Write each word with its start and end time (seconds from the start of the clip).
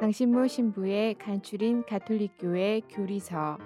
강신모 0.00 0.48
신부의 0.48 1.14
간추린 1.14 1.84
가톨릭교회 1.86 2.80
교리서 2.90 3.58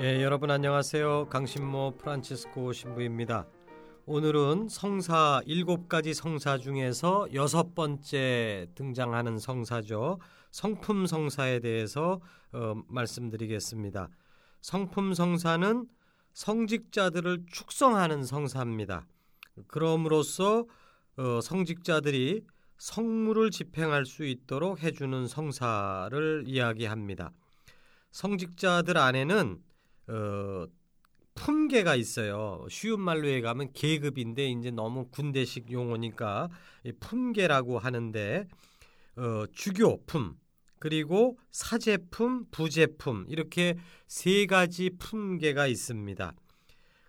예, 0.00 0.20
여러분 0.22 0.50
안녕하세요. 0.50 1.28
강신모 1.28 1.98
프란치스코 1.98 2.72
신부입니다. 2.72 3.46
오늘은 4.04 4.68
성사 4.68 5.42
일곱 5.46 5.88
가지 5.88 6.12
성사 6.12 6.58
중에서 6.58 7.28
여섯 7.34 7.76
번째 7.76 8.66
등장하는 8.74 9.38
성사죠. 9.38 10.18
성품 10.50 11.06
성사에 11.06 11.60
대해서 11.60 12.20
어, 12.52 12.74
말씀드리겠습니다. 12.88 14.08
성품 14.60 15.14
성사는 15.14 15.86
성직자들을 16.32 17.44
축성하는 17.52 18.24
성사입니다. 18.24 19.06
그럼으로써 19.68 20.66
어, 21.16 21.40
성직자들이 21.40 22.42
성물을 22.82 23.52
집행할 23.52 24.04
수 24.04 24.24
있도록 24.24 24.82
해주는 24.82 25.28
성사를 25.28 26.42
이야기합니다. 26.48 27.30
성직자들 28.10 28.98
안에는 28.98 29.62
어, 30.08 30.66
품계가 31.36 31.94
있어요. 31.94 32.66
쉬운 32.68 33.00
말로 33.00 33.28
얘기하면 33.28 33.72
계급인데 33.72 34.50
이제 34.50 34.72
너무 34.72 35.06
군대식 35.10 35.70
용어니까 35.70 36.48
품계라고 36.98 37.78
하는데 37.78 38.48
어, 39.14 39.44
주교품 39.52 40.34
그리고 40.80 41.38
사제품, 41.52 42.46
부제품 42.50 43.26
이렇게 43.28 43.76
세 44.08 44.46
가지 44.46 44.90
품계가 44.98 45.68
있습니다. 45.68 46.34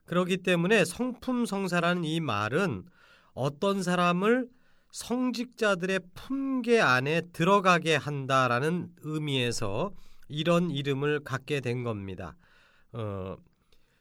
그렇기 0.06 0.38
때문에 0.38 0.86
성품 0.86 1.48
성사라는 1.48 2.04
이 2.04 2.20
말은 2.20 2.86
어떤 3.34 3.82
사람을 3.82 4.48
성직자들의 4.94 6.00
품계 6.14 6.80
안에 6.80 7.22
들어가게 7.34 7.96
한다라는 7.96 8.92
의미에서 9.02 9.92
이런 10.30 10.70
이름을 10.70 11.22
갖게 11.22 11.62
된 11.62 11.84
겁니다. 11.84 12.38
어, 12.92 13.36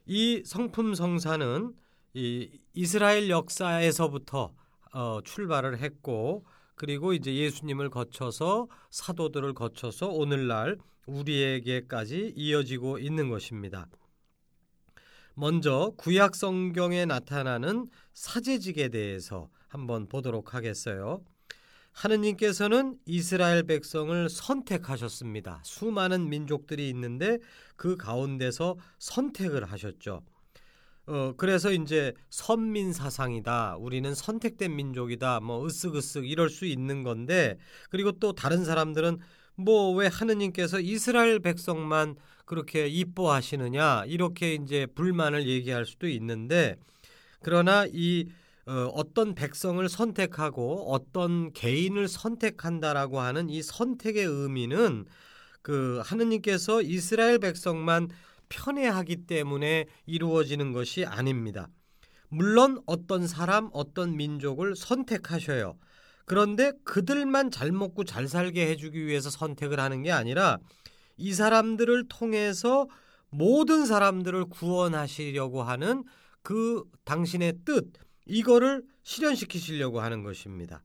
이 0.04 0.42
성품 0.44 0.94
성사는 0.94 1.74
이 2.12 2.50
이스라엘 2.74 3.30
역사에서부터 3.30 4.52
어, 4.92 5.20
출발을 5.25 5.78
했고 5.78 6.44
그리고 6.75 7.14
이제 7.14 7.34
예수님을 7.34 7.88
거쳐서 7.88 8.69
사도들을 8.91 9.54
거쳐서 9.54 10.08
오늘날 10.08 10.76
우리에게까지 11.06 12.34
이어지고 12.36 12.98
있는 12.98 13.31
것입니다. 13.31 13.88
먼저 15.34 15.94
구약 15.97 16.36
성경에 16.36 17.06
나타나는 17.06 17.88
사제직에 18.12 18.91
대해서 18.91 19.48
한번 19.72 20.06
보도록 20.06 20.53
하겠어요. 20.53 21.25
하느님께서는 21.93 22.99
이스라엘 23.06 23.62
백성을 23.62 24.28
선택하셨습니다. 24.28 25.62
수많은 25.65 26.28
민족들이 26.28 26.91
있는데 26.91 27.38
그 27.77 27.97
가운데서 27.97 28.77
선택을 28.99 29.65
하셨죠. 29.65 30.22
어, 31.06 31.32
그래서 31.38 31.72
이제 31.72 32.12
선민 32.28 32.93
사상이다. 32.93 33.77
우리는 33.78 34.15
선택된 34.15 34.77
민족이다. 34.77 35.41
뭐 35.41 35.66
으쓱으쓱 35.66 36.28
이럴 36.28 36.50
수 36.50 36.66
있는 36.66 37.03
건데 37.03 37.56
그리고 37.88 38.12
또 38.12 38.34
다른 38.34 38.66
사람들은 38.66 39.19
뭐 39.56 39.94
왜 39.94 40.06
하느님께서 40.06 40.81
이스라엘 40.81 41.41
백성만 41.41 42.16
그렇게 42.44 42.88
이뻐하시느냐 42.88 44.05
이렇게 44.06 44.55
이제 44.55 44.87
불만을 44.94 45.47
얘기할 45.49 45.87
수도 45.87 46.09
있는데 46.09 46.77
그러나 47.41 47.87
이 47.91 48.27
어, 48.67 48.91
어떤 48.95 49.34
백성을 49.34 49.87
선택하고 49.89 50.93
어떤 50.93 51.53
개인을 51.53 52.06
선택한다라고 52.09 53.21
하는 53.21 53.49
이 53.50 53.62
선택의 53.62 54.25
의미는 54.25 55.05
그 55.62 56.00
하느님께서 56.05 56.83
이스라엘 56.83 57.39
백성만 57.39 58.09
편애하기 58.49 59.27
때문에 59.27 59.87
이루어지는 60.06 60.73
것이 60.73 61.05
아닙니다. 61.05 61.69
물론 62.28 62.81
어떤 62.87 63.27
사람, 63.27 63.69
어떤 63.73 64.17
민족을 64.17 64.77
선택하셔요. 64.77 65.77
그런데 66.25 66.73
그들만 66.84 67.50
잘 67.50 67.73
먹고 67.73 68.05
잘 68.05 68.29
살게 68.29 68.69
해주기 68.69 69.06
위해서 69.06 69.29
선택을 69.29 69.81
하는 69.81 70.03
게 70.03 70.12
아니라 70.12 70.59
이 71.17 71.33
사람들을 71.34 72.06
통해서 72.09 72.89
모든 73.29 73.87
사람들을 73.87 74.47
구원하시려고 74.47 75.62
하는 75.62 76.05
그 76.43 76.84
당신의 77.05 77.55
뜻, 77.65 77.93
이거를 78.27 78.84
실현시키시려고 79.03 80.00
하는 80.00 80.22
것입니다. 80.22 80.83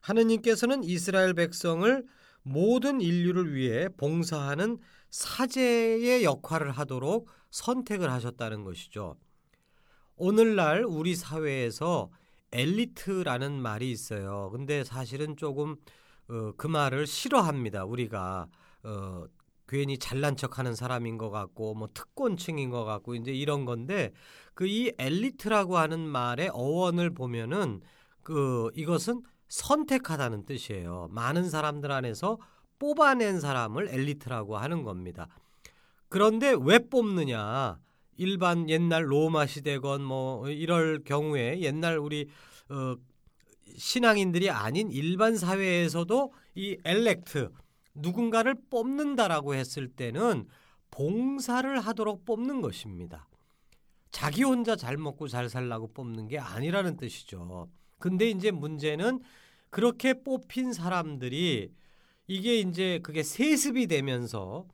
하느님께서는 0.00 0.84
이스라엘 0.84 1.34
백성을 1.34 2.04
모든 2.42 3.00
인류를 3.00 3.54
위해 3.54 3.88
봉사하는 3.96 4.78
사제의 5.10 6.24
역할을 6.24 6.70
하도록 6.72 7.28
선택을 7.50 8.10
하셨다는 8.10 8.64
것이죠. 8.64 9.16
오늘날 10.16 10.84
우리 10.84 11.14
사회에서 11.14 12.10
엘리트라는 12.52 13.60
말이 13.60 13.90
있어요. 13.90 14.50
근데 14.52 14.84
사실은 14.84 15.36
조금 15.36 15.76
어, 16.28 16.52
그 16.56 16.66
말을 16.66 17.06
싫어합니다. 17.06 17.84
우리가 17.84 18.48
어, 18.84 19.24
괜히 19.74 19.98
잘난 19.98 20.36
척하는 20.36 20.76
사람인 20.76 21.18
것 21.18 21.30
같고 21.30 21.74
뭐 21.74 21.88
특권층인 21.92 22.70
것 22.70 22.84
같고 22.84 23.16
이제 23.16 23.32
이런 23.32 23.64
건데 23.64 24.12
그 24.54 24.68
이 24.68 24.92
엘리트라고 24.98 25.78
하는 25.78 25.98
말의 26.00 26.50
어원을 26.52 27.10
보면은 27.10 27.80
그 28.22 28.70
이것은 28.74 29.22
선택하다는 29.48 30.46
뜻이에요. 30.46 31.08
많은 31.10 31.50
사람들 31.50 31.90
안에서 31.90 32.38
뽑아낸 32.78 33.40
사람을 33.40 33.88
엘리트라고 33.88 34.56
하는 34.56 34.84
겁니다. 34.84 35.26
그런데 36.08 36.54
왜 36.56 36.78
뽑느냐? 36.78 37.78
일반 38.16 38.70
옛날 38.70 39.10
로마 39.10 39.44
시대건 39.46 40.04
뭐 40.04 40.48
이럴 40.48 41.02
경우에 41.02 41.58
옛날 41.60 41.98
우리 41.98 42.28
어 42.68 42.94
신앙인들이 43.76 44.50
아닌 44.50 44.92
일반 44.92 45.36
사회에서도 45.36 46.32
이 46.54 46.78
엘렉트 46.84 47.50
누군가를 47.94 48.56
뽑는다라고 48.70 49.54
했을 49.54 49.88
때는 49.88 50.46
봉사를 50.90 51.80
하도록 51.80 52.24
뽑는 52.24 52.60
것입니다. 52.60 53.28
자기 54.10 54.44
혼자 54.44 54.76
잘 54.76 54.96
먹고 54.96 55.26
잘 55.26 55.48
살라고 55.48 55.88
뽑는 55.92 56.28
게 56.28 56.38
아니라는 56.38 56.96
뜻이죠. 56.96 57.68
근데 57.98 58.30
이제 58.30 58.50
문제는 58.50 59.20
그렇게 59.70 60.14
뽑힌 60.22 60.72
사람들이 60.72 61.72
이게 62.26 62.60
이제 62.60 63.00
그게 63.02 63.22
세습이 63.22 63.86
되면서 63.88 64.66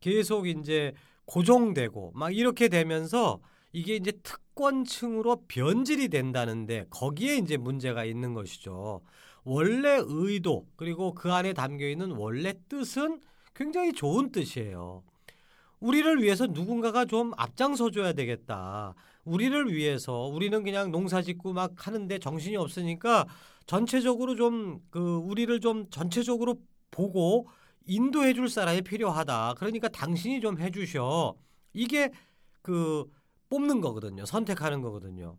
계속 0.00 0.46
이제 0.46 0.92
고정되고 1.24 2.12
막 2.14 2.36
이렇게 2.36 2.68
되면서 2.68 3.40
이게 3.72 3.96
이제 3.96 4.12
특권층으로 4.22 5.44
변질이 5.48 6.08
된다는데 6.08 6.86
거기에 6.90 7.36
이제 7.36 7.56
문제가 7.56 8.04
있는 8.04 8.34
것이죠. 8.34 9.00
원래 9.44 9.98
의도 10.04 10.66
그리고 10.76 11.14
그 11.14 11.32
안에 11.32 11.52
담겨 11.52 11.86
있는 11.88 12.12
원래 12.12 12.54
뜻은 12.68 13.20
굉장히 13.54 13.92
좋은 13.92 14.30
뜻이에요. 14.32 15.02
우리를 15.80 16.22
위해서 16.22 16.46
누군가가 16.46 17.04
좀 17.06 17.32
앞장서 17.36 17.90
줘야 17.90 18.12
되겠다. 18.12 18.94
우리를 19.24 19.72
위해서 19.72 20.26
우리는 20.26 20.62
그냥 20.62 20.90
농사 20.92 21.22
짓고 21.22 21.52
막 21.52 21.86
하는데 21.86 22.18
정신이 22.18 22.56
없으니까 22.56 23.26
전체적으로 23.66 24.34
좀 24.36 24.80
그 24.90 25.16
우리를 25.16 25.60
좀 25.60 25.88
전체적으로 25.90 26.56
보고 26.90 27.48
인도해 27.86 28.34
줄 28.34 28.48
사람이 28.48 28.82
필요하다. 28.82 29.54
그러니까 29.58 29.88
당신이 29.88 30.40
좀 30.40 30.58
해 30.60 30.70
주셔. 30.70 31.34
이게 31.72 32.10
그 32.62 33.04
뽑는 33.50 33.80
거거든요. 33.80 34.24
선택하는 34.24 34.82
거거든요. 34.82 35.36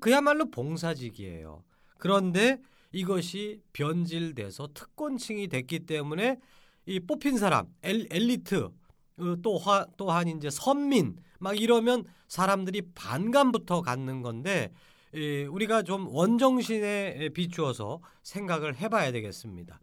그야말로 0.00 0.50
봉사직이에요. 0.50 1.64
그런데 1.98 2.60
이것이 2.92 3.62
변질돼서 3.72 4.68
특권층이 4.74 5.48
됐기 5.48 5.80
때문에 5.80 6.38
이 6.86 7.00
뽑힌 7.00 7.38
사람 7.38 7.66
엘, 7.82 8.06
엘리트 8.10 8.64
어, 8.64 9.36
또 9.42 9.60
또한 9.96 10.28
이제 10.28 10.50
선민 10.50 11.16
막 11.38 11.60
이러면 11.60 12.04
사람들이 12.28 12.82
반감부터 12.94 13.82
갖는 13.82 14.22
건데 14.22 14.72
예, 15.14 15.44
우리가 15.46 15.82
좀 15.82 16.08
원정신에 16.08 17.30
비추어서 17.30 18.00
생각을 18.22 18.76
해봐야 18.76 19.10
되겠습니다. 19.12 19.80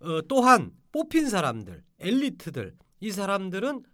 어, 0.00 0.22
또한 0.28 0.72
뽑힌 0.92 1.28
사람들, 1.28 1.82
엘리트들, 1.98 2.74
이 3.00 3.10
사람들은 3.10 3.84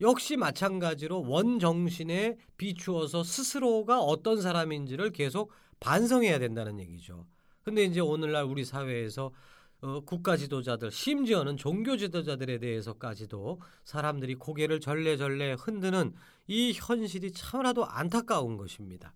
역시 0.00 0.36
마찬가지로 0.36 1.22
원정신에 1.26 2.36
비추어서 2.58 3.22
스스로가 3.22 4.00
어떤 4.00 4.40
사람인지를 4.40 5.10
계속 5.10 5.50
반성해야 5.80 6.38
된다는 6.38 6.78
얘기죠. 6.80 7.26
근데 7.66 7.82
이제 7.82 7.98
오늘날 7.98 8.44
우리 8.44 8.64
사회에서 8.64 9.32
어, 9.80 10.00
국가 10.02 10.36
지도자들 10.36 10.92
심지어는 10.92 11.56
종교 11.56 11.96
지도자들에 11.96 12.60
대해서까지도 12.60 13.60
사람들이 13.82 14.36
고개를 14.36 14.78
절레절레 14.78 15.54
흔드는 15.58 16.14
이 16.46 16.72
현실이 16.72 17.32
참으라도 17.32 17.84
안타까운 17.84 18.56
것입니다. 18.56 19.12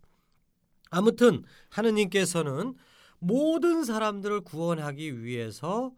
아무튼 0.90 1.44
하느님께서는 1.68 2.74
모든 3.20 3.84
사람들을 3.84 4.40
구원하기 4.40 5.22
위해서 5.22 5.92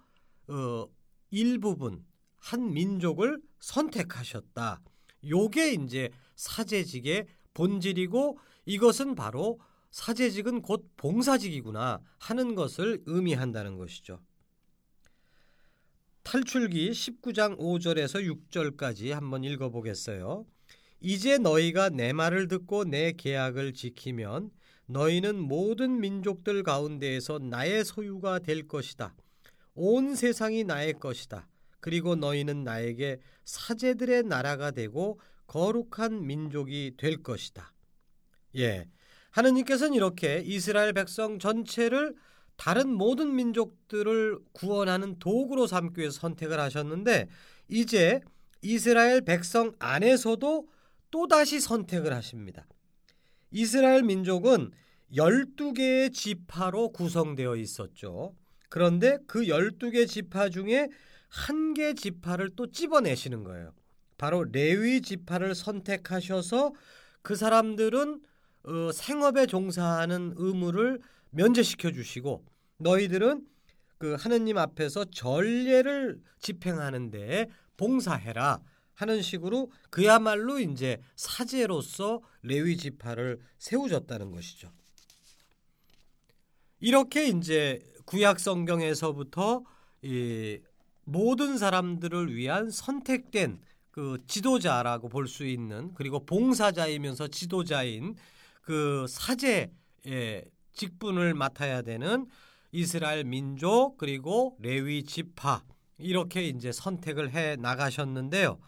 어, 0.48 0.86
일부분 1.30 2.04
한 2.36 2.74
민족을 2.74 3.40
선택하셨다. 3.60 4.82
요게 5.26 5.72
이제 5.72 6.10
사제직의 6.36 7.28
본질이고 7.54 8.36
이것은 8.66 9.14
바로 9.14 9.58
사제직은 9.92 10.62
곧 10.62 10.90
봉사직이구나 10.96 12.00
하는 12.18 12.54
것을 12.54 13.02
의미한다는 13.06 13.76
것이죠. 13.76 14.20
탈출기 16.22 16.90
19장 16.90 17.58
5절에서 17.58 18.26
6절까지 18.50 19.10
한번 19.10 19.44
읽어보겠어요. 19.44 20.46
이제 21.00 21.36
너희가 21.38 21.90
내 21.90 22.12
말을 22.12 22.48
듣고 22.48 22.84
내 22.84 23.12
계약을 23.12 23.74
지키면 23.74 24.50
너희는 24.86 25.38
모든 25.38 26.00
민족들 26.00 26.62
가운데에서 26.62 27.38
나의 27.38 27.84
소유가 27.84 28.38
될 28.38 28.68
것이다. 28.68 29.14
온 29.74 30.14
세상이 30.14 30.64
나의 30.64 30.94
것이다. 30.94 31.48
그리고 31.80 32.14
너희는 32.14 32.62
나에게 32.64 33.20
사제들의 33.44 34.22
나라가 34.24 34.70
되고 34.70 35.20
거룩한 35.48 36.26
민족이 36.26 36.94
될 36.96 37.22
것이다. 37.22 37.74
예. 38.56 38.88
하느님께서는 39.32 39.94
이렇게 39.94 40.42
이스라엘 40.44 40.92
백성 40.92 41.38
전체를 41.38 42.14
다른 42.56 42.92
모든 42.92 43.34
민족들을 43.34 44.38
구원하는 44.52 45.18
도구로 45.18 45.66
삼기 45.66 46.00
위해서 46.00 46.20
선택을 46.20 46.60
하셨는데 46.60 47.28
이제 47.68 48.20
이스라엘 48.62 49.22
백성 49.22 49.72
안에서도 49.78 50.68
또다시 51.10 51.60
선택을 51.60 52.12
하십니다. 52.12 52.66
이스라엘 53.50 54.02
민족은 54.02 54.70
12개의 55.14 56.12
지파로 56.12 56.90
구성되어 56.90 57.56
있었죠. 57.56 58.34
그런데 58.68 59.18
그 59.26 59.42
12개 59.42 60.06
지파 60.08 60.48
중에 60.48 60.88
한 61.28 61.72
개 61.74 61.94
지파를 61.94 62.50
또 62.56 62.70
찝어내시는 62.70 63.44
거예요. 63.44 63.72
바로 64.18 64.44
레위 64.44 65.00
지파를 65.00 65.54
선택하셔서 65.54 66.72
그 67.22 67.34
사람들은 67.34 68.20
어, 68.64 68.92
생업에 68.92 69.46
종사하는 69.46 70.34
의무를 70.36 71.00
면제시켜 71.30 71.92
주시고 71.92 72.44
너희들은 72.78 73.46
그 73.98 74.16
하느님 74.18 74.58
앞에서 74.58 75.04
전례를 75.06 76.20
집행하는데 76.40 77.48
봉사해라 77.76 78.60
하는 78.94 79.22
식으로 79.22 79.70
그야말로 79.90 80.58
이제 80.58 81.00
사제로서 81.16 82.20
레위 82.42 82.76
지파를 82.76 83.40
세우셨다는 83.58 84.30
것이죠. 84.32 84.70
이렇게 86.80 87.26
이제 87.28 87.80
구약 88.04 88.40
성경에서부터 88.40 89.64
이 90.02 90.58
모든 91.04 91.58
사람들을 91.58 92.34
위한 92.34 92.70
선택된 92.70 93.60
그 93.90 94.18
지도자라고 94.26 95.08
볼 95.08 95.26
수 95.26 95.44
있는 95.46 95.92
그리고 95.94 96.24
봉사자이면서 96.24 97.28
지도자인 97.28 98.16
그 98.62 99.06
사제의 99.08 100.44
직분을 100.72 101.34
맡아야 101.34 101.82
되는 101.82 102.26
이스라엘 102.72 103.24
민족 103.24 103.98
그리고 103.98 104.56
레위 104.60 105.04
지파 105.04 105.62
이렇게 105.98 106.48
이제 106.48 106.72
선택을 106.72 107.32
해 107.32 107.56
나가셨는데요. 107.56 108.58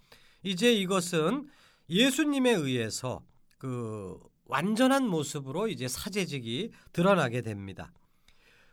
이제 0.43 0.73
이것은 0.73 1.49
예수님에 1.89 2.51
의해서 2.51 3.23
그 3.59 4.19
완전한 4.45 5.07
모습으로 5.09 5.69
이제 5.69 5.89
사제직이 5.89 6.71
드러나게 6.93 7.41
됩니다. 7.41 7.93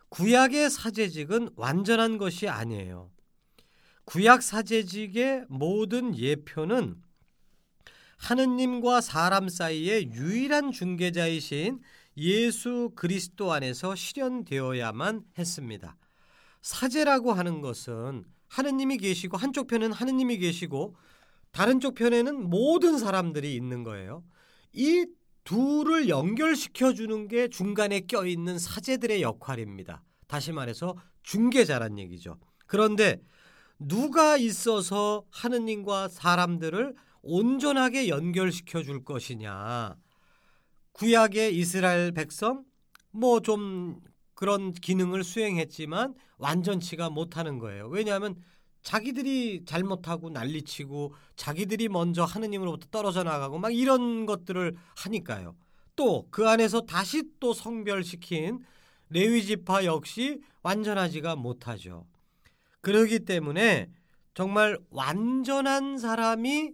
구약의 0.09 0.69
사제직은 0.69 1.51
완전한 1.56 2.17
것이 2.17 2.50
아니에요. 2.50 3.09
구약 4.03 4.44
사제직의 4.44 5.45
모든 5.47 6.17
예표는 6.17 7.01
하느님과 8.21 9.01
사람 9.01 9.50
사이의 9.50 10.12
유일한 10.12 10.71
중개자이신 10.71 11.79
예수 12.18 12.91
그리스도 12.95 13.51
안에서 13.51 13.95
실현되어야만 13.95 15.23
했습니다. 15.39 15.97
사제라고 16.62 17.33
하는 17.33 17.62
것은 17.62 18.23
하느님이 18.47 18.97
계시고 18.97 19.38
한쪽 19.38 19.68
편은 19.68 19.91
하느님이 19.91 20.38
계시고 20.38 20.95
다른 21.51 21.79
쪽 21.79 21.95
편에는 21.95 22.47
모든 22.47 23.00
사람들이 23.00 23.56
있는 23.56 23.83
거예요. 23.83 24.24
이 24.71 25.07
둘을 25.44 26.07
연결시켜 26.07 26.94
주는 26.94 27.27
게 27.27 27.47
중간에 27.47 28.01
껴 28.01 28.27
있는 28.27 28.59
사제들의 28.59 29.24
역할입니다. 29.24 30.03
다시 30.27 30.51
말해서 30.51 30.95
중개자란 31.24 31.97
얘기죠. 31.97 32.38
그런데 32.67 33.19
누가 33.79 34.38
있어서 34.38 35.25
하느님과 35.31 36.09
사람들을 36.09 36.93
온전하게 37.21 38.07
연결시켜 38.07 38.83
줄 38.83 39.03
것이냐? 39.03 39.95
구약의 40.93 41.55
이스라엘 41.57 42.11
백성 42.11 42.63
뭐 43.11 43.39
좀 43.41 43.99
그런 44.33 44.73
기능을 44.73 45.23
수행했지만 45.23 46.15
완전치가 46.37 47.09
못하는 47.11 47.59
거예요. 47.59 47.87
왜냐하면 47.87 48.35
자기들이 48.81 49.65
잘못하고 49.65 50.31
난리치고 50.31 51.13
자기들이 51.35 51.89
먼저 51.89 52.23
하느님으로부터 52.23 52.87
떨어져 52.89 53.23
나가고 53.23 53.59
막 53.59 53.71
이런 53.73 54.25
것들을 54.25 54.75
하니까요. 54.95 55.55
또 55.95 56.25
그 56.31 56.49
안에서 56.49 56.81
다시 56.81 57.23
또 57.39 57.53
성별시킨 57.53 58.59
레위 59.09 59.43
지파 59.45 59.85
역시 59.85 60.39
완전하지가 60.63 61.35
못하죠. 61.35 62.07
그러기 62.81 63.19
때문에 63.19 63.91
정말 64.33 64.79
완전한 64.89 65.99
사람이 65.99 66.71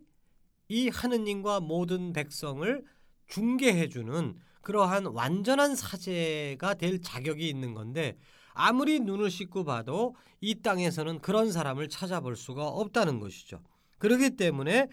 이 0.70 0.90
하느님과 0.90 1.62
모든 1.62 2.14
백성을 2.14 2.84
중개해 3.28 3.90
주는 3.90 4.36
그러한 4.62 5.06
완전한 5.06 5.76
사제가 5.76 6.74
될 6.74 7.02
자격이 7.02 7.48
있는 7.48 7.74
건데 7.74 8.18
아무리 8.54 9.00
눈을 9.00 9.30
씻고 9.30 9.64
봐도 9.64 10.16
이 10.42 10.62
땅에서는 10.62 11.20
그런 11.20 11.52
사람을 11.52 11.90
찾아볼 11.90 12.36
수가 12.36 12.68
없다는 12.68 13.20
것이죠. 13.20 13.62
그렇기 14.00 14.32
때문에 14.32 14.88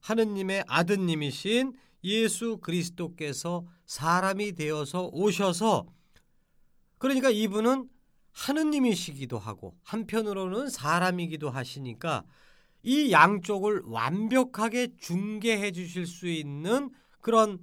하느님의 0.00 0.64
아드님이신 0.66 1.74
예수 2.04 2.58
그리스도께서 2.58 3.66
사람이 3.84 4.52
되어서 4.52 5.10
오셔서 5.12 5.86
그러니까 6.98 7.30
이분은 7.30 7.88
하느님이시기도 8.32 9.38
하고 9.38 9.76
한편으로는 9.82 10.70
사람이기도 10.70 11.50
하시니까 11.50 12.24
이 12.82 13.12
양쪽을 13.12 13.82
완벽하게 13.84 14.96
중개해 14.98 15.72
주실 15.72 16.06
수 16.06 16.26
있는 16.28 16.90
그런 17.20 17.58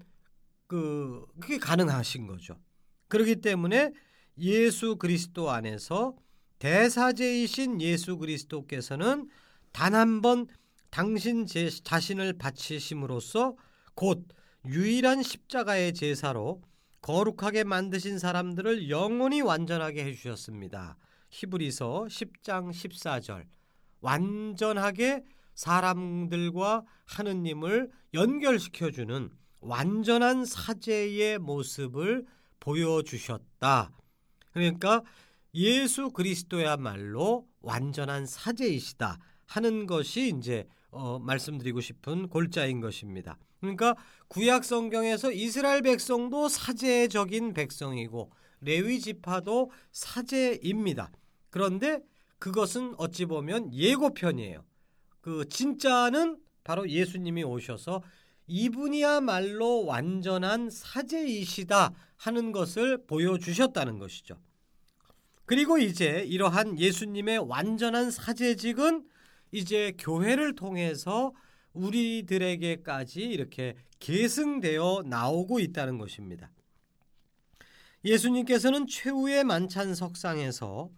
그 0.67 1.25
그게 1.39 1.57
가능하신 1.57 2.27
거죠. 2.27 2.59
그렇기 3.07 3.37
때문에 3.37 3.91
예수 4.37 4.97
그리스도 4.97 5.49
안에서 5.49 6.15
대사제이신 6.59 7.81
예수 7.81 8.17
그리스도께서는 8.17 9.29
단 9.71 9.93
한 9.93 10.21
번 10.21 10.47
당신 10.89 11.45
제, 11.45 11.69
자신을 11.69 12.33
바치심으로써 12.37 13.55
곧 13.93 14.27
유일한 14.65 15.21
십자가의 15.23 15.93
제사로 15.93 16.61
거룩하게 17.01 17.63
만드신 17.63 18.19
사람들을 18.19 18.89
영원히 18.89 19.41
완전하게 19.41 20.05
해주셨습니다. 20.05 20.97
히브리서 21.29 22.05
10장 22.09 22.71
14절 22.71 23.45
완전하게 24.01 25.23
사람들과 25.55 26.83
하느님을 27.05 27.89
연결시켜주는 28.13 29.29
완전한 29.59 30.45
사제의 30.45 31.39
모습을 31.39 32.25
보여주셨다. 32.59 33.91
그러니까 34.53 35.01
예수 35.55 36.11
그리스도야말로 36.11 37.47
완전한 37.61 38.25
사제이시다 38.25 39.17
하는 39.45 39.87
것이 39.87 40.33
이제 40.37 40.67
어, 40.89 41.19
말씀드리고 41.19 41.81
싶은 41.81 42.29
골자인 42.29 42.79
것입니다. 42.79 43.37
그러니까 43.59 43.95
구약 44.27 44.63
성경에서 44.63 45.31
이스라엘 45.31 45.81
백성도 45.81 46.47
사제적인 46.47 47.53
백성이고 47.53 48.31
레위 48.61 48.99
지파도 48.99 49.71
사제입니다. 49.91 51.11
그런데 51.49 52.01
그것은 52.39 52.93
어찌 52.97 53.25
보면 53.25 53.73
예고편이에요. 53.73 54.63
그 55.21 55.47
진짜는 55.49 56.39
바로 56.63 56.89
예수님이 56.89 57.43
오셔서 57.43 58.01
이분이야말로 58.47 59.85
완전한 59.85 60.69
사제이시다 60.69 61.93
하는 62.15 62.51
것을 62.51 63.05
보여주셨다는 63.05 63.99
것이죠. 63.99 64.37
그리고 65.45 65.77
이제 65.77 66.25
이러한 66.27 66.77
예수님의 66.79 67.39
완전한 67.39 68.11
사제직은 68.11 69.07
이제 69.51 69.93
교회를 69.97 70.55
통해서 70.55 71.33
우리들에게까지 71.73 73.21
이렇게 73.21 73.75
계승되어 73.99 75.03
나오고 75.05 75.59
있다는 75.59 75.97
것입니다. 75.97 76.51
예수님께서는 78.03 78.87
최후의 78.87 79.43
만찬 79.43 79.95
석상에서 79.95 80.89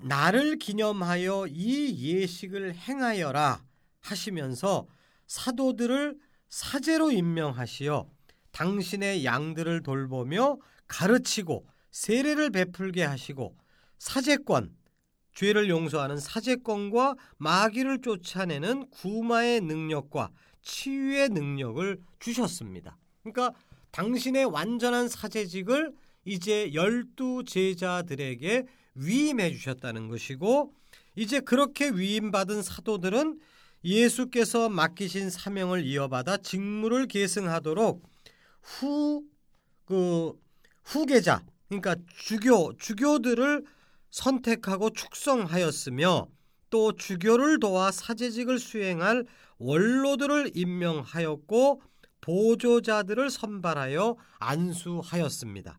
나를 0.00 0.56
기념하여 0.58 1.46
이 1.48 2.14
예식을 2.14 2.74
행하여라 2.74 3.62
하시면서 4.00 4.86
사도들을 5.26 6.16
사제로 6.48 7.10
임명하시어 7.10 8.08
당신의 8.52 9.24
양들을 9.24 9.82
돌보며 9.82 10.58
가르치고 10.86 11.66
세례를 11.90 12.50
베풀게 12.50 13.02
하시고 13.04 13.56
사제권, 13.98 14.74
죄를 15.34 15.68
용서하는 15.68 16.18
사제권과 16.18 17.16
마귀를 17.38 18.00
쫓아내는 18.02 18.88
구마의 18.90 19.60
능력과 19.62 20.30
치유의 20.62 21.30
능력을 21.30 21.98
주셨습니다. 22.20 22.96
그러니까 23.22 23.52
당신의 23.90 24.44
완전한 24.46 25.08
사제직을 25.08 25.92
이제 26.24 26.72
열두 26.72 27.44
제자들에게 27.46 28.64
위임해 28.94 29.50
주셨다는 29.52 30.08
것이고 30.08 30.74
이제 31.16 31.40
그렇게 31.40 31.90
위임받은 31.90 32.62
사도들은 32.62 33.40
예수께서 33.84 34.68
맡기신 34.68 35.30
사명을 35.30 35.84
이어받아 35.84 36.38
직무를 36.38 37.06
계승하도록 37.06 38.02
후 38.62 39.34
그 39.84 40.32
후계자 40.84 41.44
그러니까 41.68 41.96
주교 42.16 42.76
주교들을 42.76 43.64
선택하고 44.10 44.90
축성하였으며 44.90 46.28
또 46.70 46.92
주교를 46.92 47.60
도와 47.60 47.90
사제직을 47.90 48.58
수행할 48.58 49.26
원로들을 49.58 50.52
임명하였고 50.54 51.82
보조자들을 52.20 53.30
선발하여 53.30 54.16
안수하였습니다. 54.38 55.78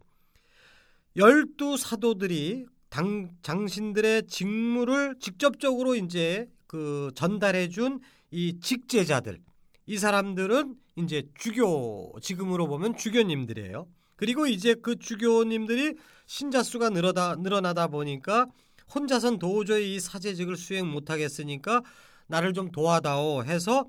열두 1.16 1.78
사도들이 1.78 2.66
당, 2.96 3.30
장신들의 3.42 4.28
직무를 4.28 5.16
직접적으로 5.20 5.96
이제 5.96 6.48
그 6.68 7.12
전달해 7.16 7.68
준 7.68 8.00
이 8.32 8.60
직제자들 8.60 9.40
이 9.86 9.98
사람들은 9.98 10.76
이제 10.98 11.24
주교 11.36 12.14
지금으로 12.22 12.68
보면 12.68 12.98
주교님들이에요. 12.98 13.88
그리고 14.18 14.46
이제 14.46 14.74
그 14.76 14.98
주교님들이 14.98 15.96
신자 16.26 16.62
수가 16.62 16.90
늘어다 16.90 17.36
늘어나다 17.38 17.88
보니까 17.88 18.48
혼자선 18.94 19.40
도저히 19.40 19.96
이 19.96 20.00
사제직을 20.02 20.58
수행 20.58 20.92
못 20.92 21.10
하겠으니까 21.10 21.82
나를 22.28 22.54
좀 22.54 22.72
도와다오 22.72 23.46
해서 23.46 23.86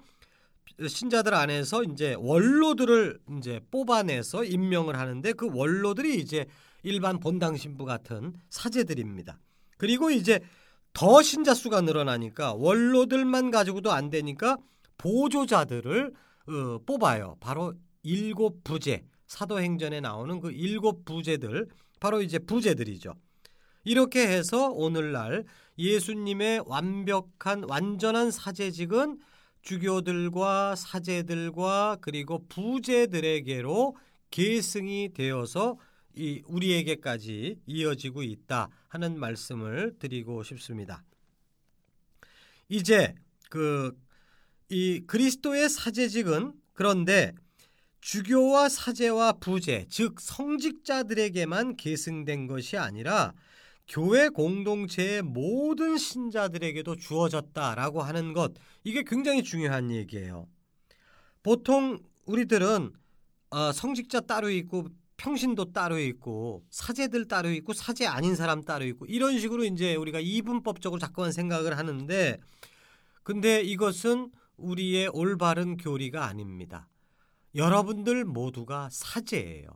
신자들 0.86 1.34
안에서 1.34 1.82
이제 1.82 2.14
원로들을 2.18 3.18
이제 3.38 3.60
뽑아내서 3.72 4.44
임명을 4.44 4.96
하는데 4.96 5.32
그 5.32 5.48
원로들이 5.52 6.20
이제 6.20 6.46
일반 6.86 7.18
본당 7.18 7.56
신부 7.56 7.84
같은 7.84 8.32
사제들입니다. 8.48 9.40
그리고 9.76 10.08
이제 10.12 10.38
더 10.92 11.20
신자 11.20 11.52
수가 11.52 11.80
늘어나니까 11.80 12.54
원로들만 12.54 13.50
가지고도 13.50 13.90
안 13.90 14.08
되니까 14.08 14.56
보조자들을 14.96 16.12
어, 16.46 16.78
뽑아요. 16.86 17.38
바로 17.40 17.74
일곱 18.04 18.62
부제 18.62 19.04
사도행전에 19.26 20.00
나오는 20.00 20.38
그 20.38 20.52
일곱 20.52 21.04
부제들 21.04 21.66
바로 21.98 22.22
이제 22.22 22.38
부제들이죠. 22.38 23.14
이렇게 23.82 24.28
해서 24.28 24.70
오늘날 24.70 25.44
예수님의 25.78 26.62
완벽한 26.66 27.64
완전한 27.68 28.30
사제직은 28.30 29.18
주교들과 29.62 30.76
사제들과 30.76 31.96
그리고 32.00 32.46
부제들에게로 32.48 33.96
계승이 34.30 35.14
되어서 35.14 35.78
이 36.16 36.42
우리에게까지 36.46 37.60
이어지고 37.66 38.22
있다 38.22 38.68
하는 38.88 39.18
말씀을 39.18 39.96
드리고 39.98 40.42
싶습니다. 40.42 41.04
이제 42.68 43.14
그 43.50 44.06
이 44.68 45.02
그리스도의 45.06 45.68
사제직은 45.68 46.52
그런데 46.72 47.32
주교와 48.00 48.68
사제와 48.68 49.34
부제, 49.34 49.86
즉 49.88 50.20
성직자들에게만 50.20 51.76
계승된 51.76 52.46
것이 52.46 52.76
아니라 52.76 53.32
교회 53.88 54.28
공동체의 54.28 55.22
모든 55.22 55.96
신자들에게도 55.96 56.96
주어졌다라고 56.96 58.02
하는 58.02 58.32
것 58.32 58.54
이게 58.82 59.04
굉장히 59.04 59.44
중요한 59.44 59.90
얘기예요. 59.92 60.48
보통 61.44 62.00
우리들은 62.24 62.92
어, 63.50 63.72
성직자 63.72 64.22
따로 64.22 64.50
있고 64.50 64.88
평신도 65.16 65.72
따로 65.72 65.98
있고 65.98 66.64
사제들 66.70 67.26
따로 67.26 67.50
있고 67.50 67.72
사제 67.72 68.06
아닌 68.06 68.36
사람 68.36 68.62
따로 68.62 68.84
있고 68.84 69.06
이런 69.06 69.38
식으로 69.38 69.64
이제 69.64 69.94
우리가 69.94 70.20
이분법적으로 70.20 70.98
자꾸만 70.98 71.32
생각을 71.32 71.78
하는데 71.78 72.38
근데 73.22 73.60
이것은 73.62 74.30
우리의 74.56 75.08
올바른 75.12 75.76
교리가 75.76 76.26
아닙니다. 76.26 76.88
여러분들 77.54 78.24
모두가 78.24 78.88
사제예요. 78.90 79.68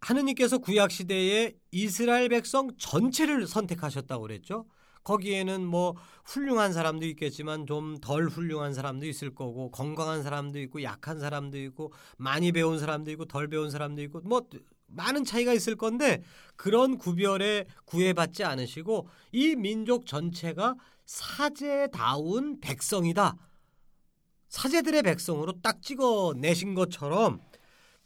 하느님께서 0.00 0.58
구약 0.58 0.90
시대에 0.90 1.54
이스라엘 1.70 2.28
백성 2.28 2.70
전체를 2.78 3.46
선택하셨다고 3.46 4.22
그랬죠. 4.22 4.66
거기에는 5.04 5.66
뭐 5.66 5.94
훌륭한 6.24 6.72
사람도 6.72 7.06
있겠지만 7.06 7.66
좀 7.66 7.98
덜 8.00 8.26
훌륭한 8.28 8.74
사람도 8.74 9.06
있을 9.06 9.34
거고 9.34 9.70
건강한 9.70 10.22
사람도 10.22 10.58
있고 10.60 10.82
약한 10.82 11.18
사람도 11.18 11.58
있고 11.58 11.92
많이 12.16 12.52
배운 12.52 12.78
사람도 12.78 13.10
있고 13.12 13.24
덜 13.26 13.48
배운 13.48 13.70
사람도 13.70 14.02
있고 14.02 14.20
뭐 14.22 14.42
많은 14.86 15.24
차이가 15.24 15.52
있을 15.52 15.76
건데 15.76 16.22
그런 16.56 16.98
구별에 16.98 17.66
구애받지 17.84 18.44
않으시고 18.44 19.08
이 19.32 19.54
민족 19.56 20.06
전체가 20.06 20.74
사제다운 21.06 22.60
백성이다. 22.60 23.36
사제들의 24.48 25.02
백성으로 25.02 25.60
딱 25.62 25.80
찍어 25.82 26.34
내신 26.36 26.74
것처럼 26.74 27.40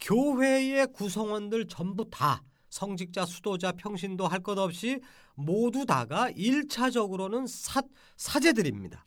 교회의 0.00 0.88
구성원들 0.92 1.68
전부 1.68 2.08
다 2.10 2.42
성직자, 2.68 3.24
수도자, 3.24 3.72
평신도 3.72 4.26
할 4.26 4.40
것 4.42 4.58
없이 4.58 5.00
모두 5.34 5.86
다가 5.86 6.30
1차적으로는 6.30 7.46
사, 7.48 7.82
사제들입니다. 8.16 9.04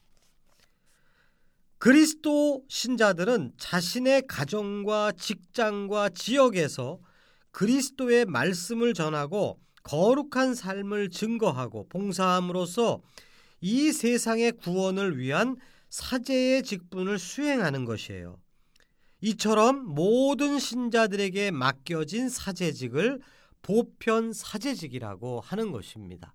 그리스도 1.78 2.64
신자들은 2.68 3.54
자신의 3.58 4.24
가정과 4.28 5.14
직장과 5.14 6.10
지역에서 6.10 7.00
그리스도의 7.52 8.26
말씀을 8.26 8.94
전하고 8.94 9.60
거룩한 9.84 10.54
삶을 10.54 11.10
증거하고 11.10 11.88
봉사함으로써 11.88 13.02
이 13.62 13.92
세상의 13.92 14.54
구원을 14.54 15.18
위한 15.18 15.56
사제의 15.90 16.64
직분을 16.64 17.20
수행하는 17.20 17.86
것이에요. 17.86 18.38
이처럼 19.22 19.86
모든 19.86 20.60
신자들에게 20.60 21.52
맡겨진 21.52 22.30
사제직을 22.30 23.20
보편 23.62 24.34
사제직이라고 24.34 25.42
하는 25.42 25.72
것입니다. 25.72 26.34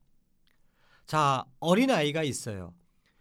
자, 1.07 1.45
어린아이가 1.61 2.23
있어요. 2.23 2.75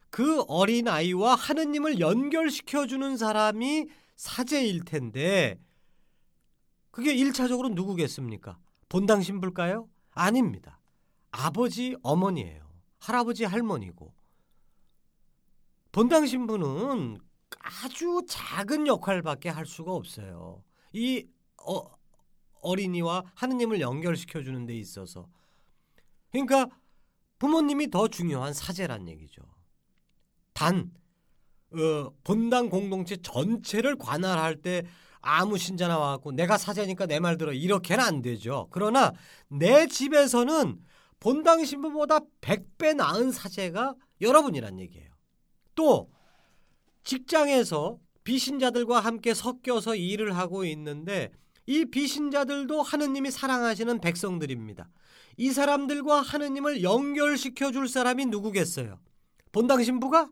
그 0.09 0.41
어린아이와 0.47 1.35
하느님을 1.35 1.99
연결시켜 1.99 2.85
주는 2.85 3.15
사람이 3.17 3.87
사제일 4.15 4.83
텐데 4.83 5.59
그게 6.91 7.15
1차적으로 7.15 7.73
누구겠습니까? 7.73 8.59
본당 8.89 9.21
신부일까요? 9.21 9.89
아닙니다. 10.11 10.79
아버지, 11.31 11.95
어머니예요. 12.03 12.69
할아버지, 12.99 13.45
할머니고 13.45 14.13
본당 15.91 16.25
신부는 16.25 17.17
아주 17.59 18.21
작은 18.27 18.87
역할밖에 18.87 19.49
할 19.49 19.65
수가 19.65 19.93
없어요. 19.93 20.63
이 20.93 21.25
어, 21.65 21.83
어린이와 22.61 23.23
하느님을 23.35 23.81
연결시켜 23.81 24.41
주는 24.41 24.65
데 24.65 24.75
있어서 24.75 25.27
그러니까 26.31 26.67
부모님이 27.39 27.89
더 27.89 28.07
중요한 28.07 28.53
사제란 28.53 29.07
얘기죠. 29.09 29.41
단 30.53 30.91
어, 31.73 32.11
본당 32.23 32.69
공동체 32.69 33.17
전체를 33.17 33.95
관할할 33.97 34.57
때 34.61 34.83
아무 35.21 35.57
신자 35.57 35.87
나와갖고 35.87 36.31
내가 36.31 36.57
사제니까 36.57 37.05
내 37.05 37.19
말 37.19 37.37
들어 37.37 37.53
이렇게는 37.53 38.03
안 38.03 38.21
되죠. 38.21 38.67
그러나 38.71 39.13
내 39.47 39.87
집에서는 39.87 40.79
본당 41.19 41.63
신부보다 41.65 42.19
100배 42.41 42.95
나은 42.95 43.31
사제가 43.31 43.95
여러분이란 44.21 44.79
얘기예요. 44.79 45.11
또 45.75 46.09
직장에서 47.03 47.99
비신자들과 48.23 48.99
함께 48.99 49.33
섞여서 49.33 49.95
일을 49.95 50.35
하고 50.37 50.65
있는데 50.65 51.31
이 51.65 51.85
비신자들도 51.85 52.81
하느님이 52.81 53.31
사랑하시는 53.31 54.01
백성들입니다. 54.01 54.89
이 55.37 55.51
사람들과 55.51 56.21
하느님을 56.21 56.83
연결시켜 56.83 57.71
줄 57.71 57.87
사람이 57.87 58.25
누구겠어요? 58.25 58.99
본당 59.51 59.83
신부가 59.83 60.29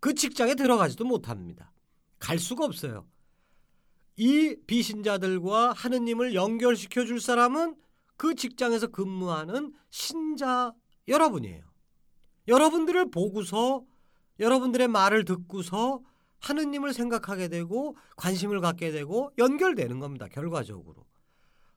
그 0.00 0.14
직장에 0.14 0.54
들어가지도 0.54 1.04
못합니다. 1.04 1.72
갈 2.18 2.38
수가 2.38 2.64
없어요. 2.64 3.06
이 4.16 4.56
비신자들과 4.66 5.72
하느님을 5.72 6.34
연결시켜 6.34 7.04
줄 7.04 7.20
사람은 7.20 7.76
그 8.16 8.34
직장에서 8.34 8.88
근무하는 8.88 9.72
신자 9.90 10.72
여러분이에요. 11.08 11.64
여러분들을 12.46 13.10
보고서 13.10 13.84
여러분들의 14.38 14.88
말을 14.88 15.24
듣고서 15.24 16.02
하느님을 16.44 16.92
생각하게 16.92 17.48
되고 17.48 17.96
관심을 18.16 18.60
갖게 18.60 18.90
되고 18.90 19.32
연결되는 19.38 19.98
겁니다. 19.98 20.28
결과적으로. 20.28 21.06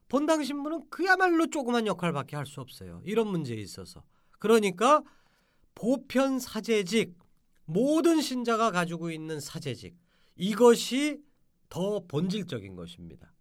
본당 0.10 0.44
신부는 0.44 0.90
그야말로 0.90 1.48
조그만 1.48 1.88
역할밖에 1.88 2.36
할 2.36 2.46
수 2.46 2.62
없어요. 2.62 3.02
이런 3.06 3.28
문제에 3.28 3.58
있어서. 3.58 4.04
그러니까 4.40 5.04
보편 5.76 6.40
사제직 6.40 7.18
모든 7.66 8.22
신자가 8.22 8.72
가지고 8.72 9.12
있는 9.12 9.40
사제직 9.40 9.98
이것이 10.36 11.22
더 11.70 12.02
본질적인 12.08 12.76
것입니다. 12.76 13.34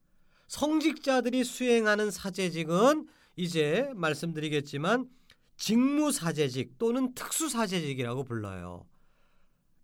성직자들이 0.48 1.44
수행하는 1.44 2.10
사제직은 2.10 3.08
이제 3.36 3.90
말씀드리겠지만 3.94 5.08
직무사제직 5.56 6.78
또는 6.78 7.14
특수사제직이라고 7.14 8.24
불러요. 8.24 8.86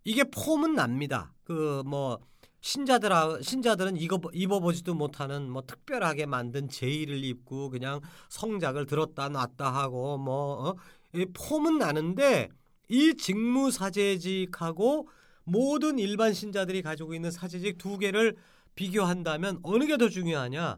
이게 0.03 0.23
폼은 0.23 0.75
납니다. 0.75 1.32
그 1.43 1.83
뭐 1.85 2.19
신자들 2.61 3.11
신자들은 3.43 3.97
이거 3.97 4.19
입어보지도 4.31 4.93
못하는 4.95 5.49
뭐 5.49 5.61
특별하게 5.63 6.25
만든 6.25 6.69
제의를 6.69 7.23
입고 7.25 7.69
그냥 7.69 7.99
성작을 8.29 8.85
들었다 8.85 9.27
놨다 9.29 9.73
하고 9.73 10.17
뭐 10.17 10.69
어? 10.69 10.75
이 11.13 11.25
폼은 11.33 11.77
나는데 11.77 12.49
이 12.89 13.15
직무 13.15 13.69
사제직하고 13.69 15.09
모든 15.43 15.99
일반 15.99 16.33
신자들이 16.33 16.81
가지고 16.81 17.13
있는 17.13 17.31
사제직 17.31 17.77
두 17.77 17.97
개를 17.97 18.35
비교한다면 18.75 19.59
어느 19.63 19.85
게 19.85 19.97
더 19.97 20.07
중요하냐? 20.09 20.77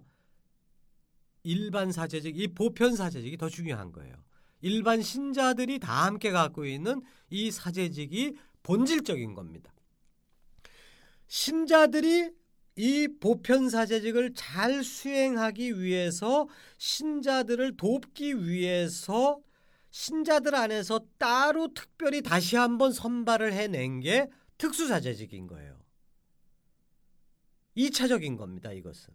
일반 1.43 1.91
사제직, 1.91 2.37
이 2.39 2.47
보편 2.47 2.95
사제직이 2.95 3.37
더 3.37 3.49
중요한 3.49 3.91
거예요. 3.91 4.15
일반 4.61 5.01
신자들이 5.01 5.77
다 5.79 6.05
함께 6.05 6.31
갖고 6.31 6.65
있는 6.65 7.01
이 7.29 7.51
사제직이 7.51 8.35
본질적인 8.63 9.35
겁니다. 9.35 9.71
신자들이 11.27 12.31
이 12.77 13.07
보편 13.19 13.69
사제직을 13.69 14.33
잘 14.33 14.83
수행하기 14.83 15.81
위해서 15.81 16.47
신자들을 16.77 17.77
돕기 17.77 18.45
위해서 18.45 19.39
신자들 19.91 20.53
안에서 20.55 20.99
따로 21.17 21.73
특별히 21.73 22.21
다시 22.21 22.57
한번 22.57 22.91
선발을 22.91 23.53
해낸 23.53 24.01
게 24.01 24.27
특수사제직인 24.57 25.47
거예요. 25.47 25.79
2차적인 27.77 28.37
겁니다, 28.37 28.73
이것은. 28.73 29.13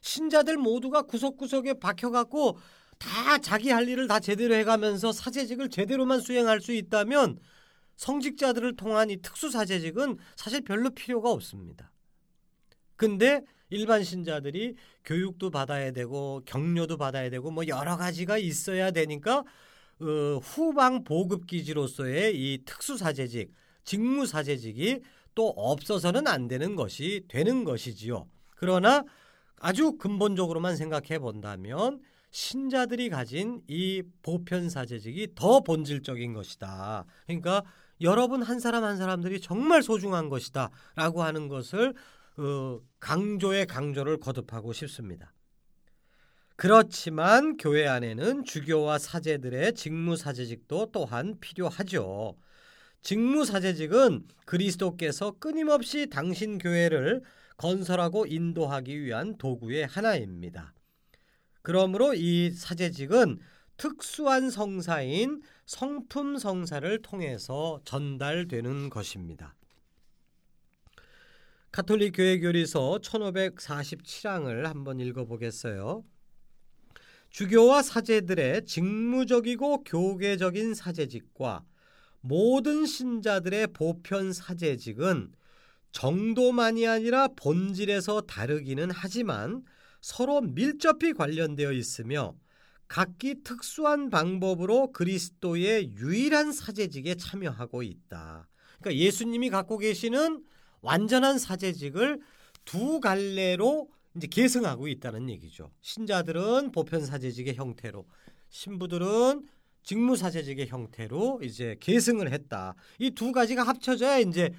신자들 0.00 0.56
모두가 0.56 1.02
구석구석에 1.02 1.74
박혀갖고 1.74 2.56
다 2.98 3.38
자기 3.38 3.70
할 3.70 3.88
일을 3.88 4.06
다 4.06 4.20
제대로 4.20 4.54
해가면서 4.54 5.12
사제직을 5.12 5.68
제대로만 5.68 6.20
수행할 6.20 6.60
수 6.60 6.72
있다면 6.72 7.38
성직자들을 7.96 8.76
통한 8.76 9.10
이 9.10 9.16
특수사제직은 9.20 10.18
사실 10.36 10.62
별로 10.62 10.90
필요가 10.90 11.30
없습니다. 11.30 11.90
근데 12.96 13.42
일반 13.68 14.04
신자들이 14.04 14.76
교육도 15.04 15.50
받아야 15.50 15.90
되고 15.90 16.42
격려도 16.46 16.96
받아야 16.96 17.30
되고 17.30 17.50
뭐 17.50 17.66
여러 17.66 17.96
가지가 17.96 18.38
있어야 18.38 18.90
되니까 18.90 19.44
어, 20.00 20.38
후방 20.42 21.04
보급 21.04 21.46
기지로서의 21.46 22.36
이 22.36 22.64
특수사제직, 22.64 23.50
직무사제직이 23.84 25.00
또 25.34 25.48
없어서는 25.48 26.26
안 26.26 26.48
되는 26.48 26.76
것이 26.76 27.24
되는 27.28 27.64
것이지요. 27.64 28.28
그러나 28.56 29.04
아주 29.58 29.96
근본적으로만 29.96 30.76
생각해 30.76 31.18
본다면 31.18 32.00
신자들이 32.30 33.08
가진 33.08 33.62
이 33.68 34.02
보편사제직이 34.22 35.28
더 35.34 35.60
본질적인 35.60 36.34
것이다. 36.34 37.06
그러니까 37.26 37.62
여러분 38.00 38.42
한 38.42 38.60
사람 38.60 38.84
한 38.84 38.96
사람들이 38.96 39.40
정말 39.40 39.82
소중한 39.82 40.28
것이다라고 40.28 41.22
하는 41.22 41.48
것을 41.48 41.94
어, 42.38 42.80
강조의 43.00 43.66
강조를 43.66 44.18
거듭하고 44.18 44.72
싶습니다. 44.72 45.32
그렇지만 46.56 47.56
교회 47.56 47.86
안에는 47.86 48.44
주교와 48.44 48.98
사제들의 48.98 49.74
직무사제직도 49.74 50.90
또한 50.92 51.38
필요하죠. 51.40 52.36
직무사제직은 53.02 54.26
그리스도께서 54.46 55.32
끊임없이 55.38 56.08
당신 56.08 56.58
교회를 56.58 57.22
건설하고 57.58 58.26
인도하기 58.26 59.02
위한 59.02 59.36
도구의 59.36 59.86
하나입니다. 59.86 60.74
그러므로 61.62 62.14
이 62.14 62.50
사제직은 62.50 63.38
특수한 63.76 64.50
성사인 64.50 65.42
성품 65.66 66.38
성사를 66.38 67.02
통해서 67.02 67.80
전달되는 67.84 68.90
것입니다. 68.90 69.54
가톨릭 71.72 72.14
교회 72.16 72.38
교리서 72.38 73.00
1547항을 73.02 74.62
한번 74.62 74.98
읽어보겠어요. 74.98 76.04
주교와 77.28 77.82
사제들의 77.82 78.64
직무적이고 78.64 79.84
교계적인 79.84 80.74
사제직과 80.74 81.64
모든 82.22 82.86
신자들의 82.86 83.68
보편 83.68 84.32
사제직은 84.32 85.32
정도만이 85.92 86.86
아니라 86.86 87.28
본질에서 87.28 88.22
다르기는 88.22 88.90
하지만 88.90 89.62
서로 90.00 90.40
밀접히 90.40 91.12
관련되어 91.12 91.72
있으며 91.72 92.34
각기 92.88 93.42
특수한 93.42 94.10
방법으로 94.10 94.92
그리스도의 94.92 95.92
유일한 95.96 96.52
사제직에 96.52 97.16
참여하고 97.16 97.82
있다. 97.82 98.48
그러니까 98.78 99.04
예수님이 99.04 99.50
갖고 99.50 99.78
계시는 99.78 100.42
완전한 100.82 101.38
사제직을 101.38 102.20
두 102.64 103.00
갈래로 103.00 103.88
이제 104.16 104.26
계승하고 104.28 104.88
있다는 104.88 105.28
얘기죠. 105.30 105.70
신자들은 105.82 106.72
보편 106.72 107.04
사제직의 107.04 107.54
형태로, 107.54 108.06
신부들은 108.48 109.46
직무 109.82 110.16
사제직의 110.16 110.68
형태로 110.68 111.40
이제 111.42 111.76
계승을 111.80 112.32
했다. 112.32 112.74
이 112.98 113.10
두 113.10 113.32
가지가 113.32 113.62
합쳐져야 113.62 114.18
이제 114.18 114.52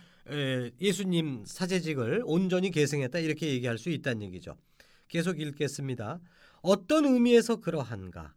예수님 0.79 1.43
사제직을 1.45 2.23
온전히 2.25 2.71
계승했다 2.71 3.19
이렇게 3.19 3.47
얘기할 3.47 3.77
수 3.77 3.89
있다는 3.89 4.23
얘기죠. 4.23 4.57
계속 5.07 5.39
읽겠습니다. 5.39 6.19
어떤 6.61 7.05
의미에서 7.05 7.57
그러한가? 7.57 8.33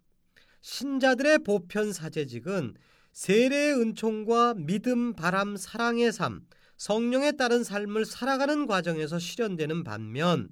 신자들의 0.60 1.40
보편 1.40 1.92
사제직은 1.92 2.74
세례의 3.12 3.74
은총과 3.80 4.54
믿음, 4.54 5.14
바람, 5.14 5.56
사랑의 5.56 6.12
삶, 6.12 6.46
성령에 6.76 7.32
따른 7.32 7.64
삶을 7.64 8.04
살아가는 8.06 8.66
과정에서 8.66 9.18
실현되는 9.18 9.84
반면 9.84 10.48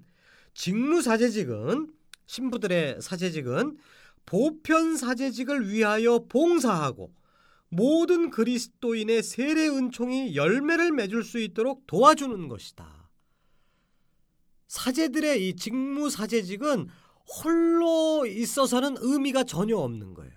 직무 0.54 1.02
사제직은 1.02 1.92
신부들의 2.26 3.00
사제직은 3.00 3.78
보편 4.26 4.96
사제직을 4.96 5.70
위하여 5.70 6.18
봉사하고 6.28 7.14
모든 7.70 8.31
그리스도인의 8.31 9.22
세례 9.22 9.68
은총이 9.68 10.35
열매를 10.35 10.92
맺을 10.92 11.22
수 11.22 11.38
있도록 11.38 11.87
도와주는 11.87 12.48
것이다. 12.48 13.09
사제들의 14.66 15.48
이 15.48 15.57
직무 15.57 16.11
사제직은 16.11 16.88
홀로 17.29 18.27
있어서는 18.27 18.97
의미가 18.99 19.45
전혀 19.45 19.77
없는 19.77 20.14
거예요. 20.14 20.33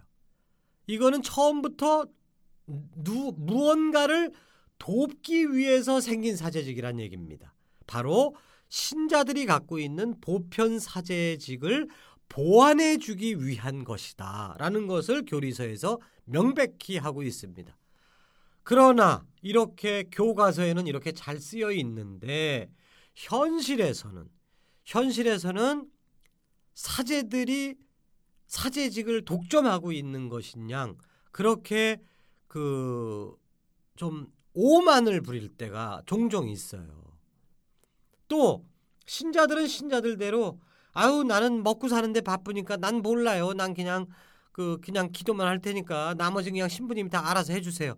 이거는 0.88 1.22
처음부터 1.22 2.06
누, 2.68 3.34
무언가를 3.38 4.32
돕기 4.78 5.54
위해서 5.54 6.02
생긴 6.02 6.36
사제직이란 6.36 7.00
얘기입니다. 7.00 7.54
바로 7.88 8.36
신자들이 8.70 9.46
갖고 9.46 9.80
있는 9.80 10.20
보편 10.22 10.80
사제직을 10.80 11.88
보완해 12.30 12.98
주기 12.98 13.46
위한 13.46 13.84
것이다. 13.84 14.56
라는 14.58 14.88
것을 14.88 15.26
교리서에서 15.26 16.00
명백히 16.24 16.98
하고 16.98 17.24
있습니다. 17.24 17.78
그러나 18.64 19.26
이렇게 19.42 20.04
교과서에는 20.12 20.88
이렇게 20.88 21.12
잘 21.12 21.40
쓰여 21.40 21.72
있는데 21.74 22.70
현실에서는 23.16 24.30
현실에서는 24.86 25.86
사제들이 26.74 27.76
사제직을 28.48 29.26
독점하고 29.26 29.92
있는 29.92 30.30
것이냐 30.30 30.94
그렇게 31.32 32.02
그 32.48 33.42
좀 34.02 34.26
오만을 34.56 35.22
부릴 35.22 35.50
때가 35.50 36.02
종종 36.08 36.50
있어요. 36.50 37.04
또 38.28 38.66
신자들은 39.06 39.68
신자들대로 39.68 40.60
아유 40.94 41.24
나는 41.24 41.62
먹고 41.62 41.88
사는데 41.88 42.22
바쁘니까 42.22 42.78
난 42.78 43.04
몰라요. 43.04 43.54
난 43.54 43.76
그냥 43.76 44.08
그 44.52 44.80
그냥 44.82 45.12
기도만 45.12 45.46
할 45.46 45.62
테니까 45.62 46.16
나머지 46.16 46.50
그냥 46.50 46.68
신부님이 46.68 47.12
다 47.12 47.30
알아서 47.30 47.54
해주세요. 47.54 47.96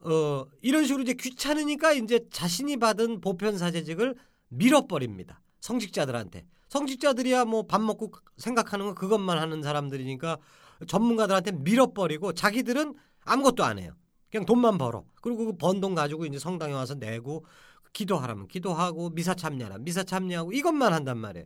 어 0.00 0.46
이런 0.60 0.84
식으로 0.84 1.04
이제 1.04 1.14
귀찮으니까 1.14 1.92
이제 1.92 2.20
자신이 2.30 2.76
받은 2.76 3.22
보편 3.22 3.56
사제직을 3.56 4.14
밀어버립니다. 4.48 5.40
성직자들한테 5.60 6.44
성직자들이야 6.70 7.44
뭐 7.44 7.64
밥 7.64 7.80
먹고 7.82 8.12
생각하는 8.38 8.86
거 8.86 8.94
그것만 8.94 9.38
하는 9.38 9.62
사람들이니까 9.62 10.38
전문가들한테 10.86 11.52
밀어버리고 11.52 12.32
자기들은 12.32 12.94
아무것도 13.24 13.64
안 13.64 13.78
해요. 13.78 13.92
그냥 14.30 14.46
돈만 14.46 14.78
벌어. 14.78 15.04
그리고 15.20 15.44
그 15.46 15.52
번 15.52 15.80
돈 15.80 15.94
가지고 15.94 16.24
이제 16.26 16.38
성당에 16.38 16.72
와서 16.72 16.94
내고 16.94 17.44
기도하라면 17.92 18.46
기도하고 18.48 19.10
미사 19.10 19.34
참여하라 19.34 19.78
미사 19.78 20.02
참여하고 20.04 20.52
이것만 20.52 20.92
한단 20.92 21.18
말이에요. 21.18 21.44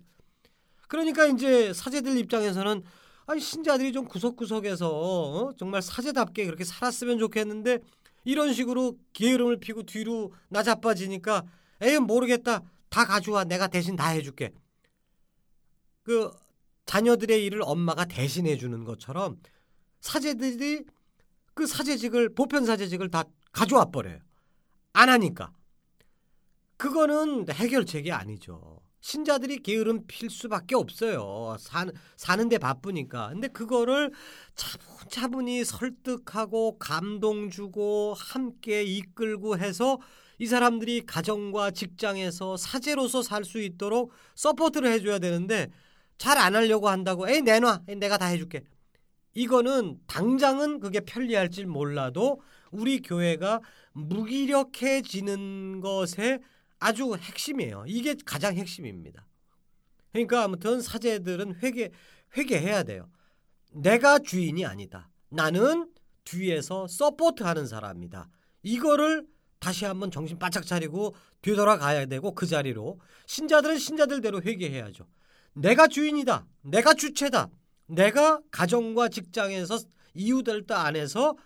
그러니까 0.88 1.26
이제 1.26 1.72
사제들 1.72 2.16
입장에서는 2.18 2.82
아니 3.26 3.40
신자들이 3.40 3.92
좀 3.92 4.04
구석구석에서 4.04 4.90
어? 4.92 5.52
정말 5.56 5.80
사제답게 5.80 6.44
그렇게 6.44 6.62
살았으면 6.64 7.18
좋겠는데 7.18 7.78
이런 8.24 8.52
식으로 8.52 8.98
게으름을 9.14 9.58
피고 9.60 9.82
뒤로 9.82 10.32
나자빠지니까 10.50 11.44
에이 11.80 11.98
모르겠다 11.98 12.60
다 12.90 13.04
가져와 13.06 13.44
내가 13.44 13.66
대신 13.66 13.96
다 13.96 14.08
해줄게 14.08 14.52
그 16.04 16.30
자녀들의 16.86 17.44
일을 17.46 17.62
엄마가 17.64 18.04
대신해 18.04 18.56
주는 18.56 18.84
것처럼 18.84 19.40
사제들이 20.00 20.84
그 21.54 21.66
사제직을 21.66 22.34
보편 22.34 22.66
사제직을 22.66 23.10
다 23.10 23.24
가져와 23.52 23.86
버려요. 23.86 24.18
안 24.92 25.08
하니까. 25.08 25.50
그거는 26.76 27.46
해결책이 27.50 28.12
아니죠. 28.12 28.80
신자들이 29.00 29.58
게으름 29.62 30.06
필 30.06 30.30
수밖에 30.30 30.74
없어요. 30.74 31.56
사, 31.58 31.86
사는데 32.16 32.58
바쁘니까. 32.58 33.30
근데 33.30 33.48
그거를 33.48 34.10
차분차분히 34.54 35.64
설득하고 35.64 36.78
감동 36.78 37.50
주고 37.50 38.14
함께 38.16 38.82
이끌고 38.82 39.58
해서 39.58 39.98
이 40.38 40.46
사람들이 40.46 41.06
가정과 41.06 41.70
직장에서 41.70 42.56
사제로서 42.56 43.22
살 43.22 43.44
수 43.44 43.60
있도록 43.60 44.12
서포트를 44.34 44.90
해줘야 44.90 45.18
되는데 45.18 45.70
잘 46.18 46.38
안 46.38 46.54
하려고 46.54 46.88
한다고 46.88 47.28
에이 47.28 47.42
내놔 47.42 47.82
에이, 47.88 47.96
내가 47.96 48.18
다 48.18 48.26
해줄게 48.26 48.64
이거는 49.34 49.98
당장은 50.06 50.80
그게 50.80 51.00
편리할지 51.00 51.64
몰라도 51.64 52.40
우리 52.70 53.00
교회가 53.02 53.60
무기력해지는 53.92 55.80
것의 55.80 56.40
아주 56.78 57.14
핵심이에요. 57.14 57.84
이게 57.86 58.14
가장 58.24 58.54
핵심입니다. 58.54 59.26
그러니까 60.12 60.44
아무튼 60.44 60.80
사제들은 60.80 61.56
회개 61.62 61.90
회개해야 62.36 62.82
돼요. 62.84 63.10
내가 63.72 64.18
주인이 64.18 64.64
아니다. 64.66 65.08
나는 65.28 65.90
뒤에서 66.24 66.86
서포트하는 66.86 67.66
사람이다. 67.66 68.28
이거를 68.62 69.26
다시 69.58 69.84
한번 69.84 70.10
정신 70.10 70.38
바짝 70.38 70.66
차리고 70.66 71.14
되돌아가야 71.42 72.06
되고 72.06 72.34
그 72.34 72.46
자리로 72.46 73.00
신자들은 73.26 73.78
신자들대로 73.78 74.42
회개해야죠. 74.42 75.06
내가 75.54 75.86
주인이다. 75.88 76.46
내가 76.62 76.94
주체다. 76.94 77.50
내가 77.86 78.40
가정과 78.50 79.08
직장에서 79.08 79.78
이웃들 80.14 80.64
안에서 80.68 81.36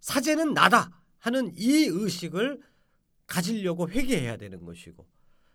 사제는 0.00 0.54
나다 0.54 1.02
하는 1.18 1.52
이 1.56 1.86
의식을 1.86 2.60
가지려고 3.26 3.88
회개해야 3.88 4.36
되는 4.36 4.64
것이고 4.64 5.06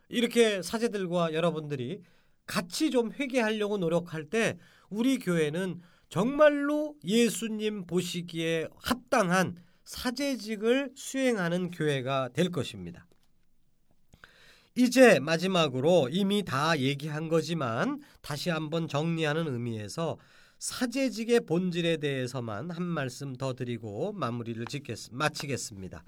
이렇게 0.10 0.62
사제들과 0.62 1.34
여러분들이 1.34 2.02
같이 2.46 2.92
좀 2.92 3.12
회개하려고 3.14 3.78
노력할 3.78 4.30
때 4.30 4.58
우리 4.90 5.20
교회는 5.20 5.82
정말로 6.10 6.96
예수님 7.06 7.86
보시기에 7.86 8.68
합당한 8.76 9.56
사제직을 9.86 10.92
수행하는 10.96 11.72
교회가 11.72 12.30
될 12.34 12.52
것입니다. 12.52 13.08
이제 14.76 15.20
마지막으로 15.20 16.08
이미 16.12 16.44
다 16.44 16.78
얘기한 16.80 17.28
거지만 17.28 18.02
다시 18.22 18.50
한번 18.50 18.88
정리하는 18.88 19.52
의미에서 19.52 20.18
사제직의 20.60 21.42
본질에 21.42 21.98
대해서만 21.98 22.70
한 22.72 22.84
말씀 22.84 23.36
더 23.36 23.54
드리고 23.54 24.14
마무리를 24.14 24.64
짓겠, 24.68 25.10
마치겠습니다. 25.12 26.04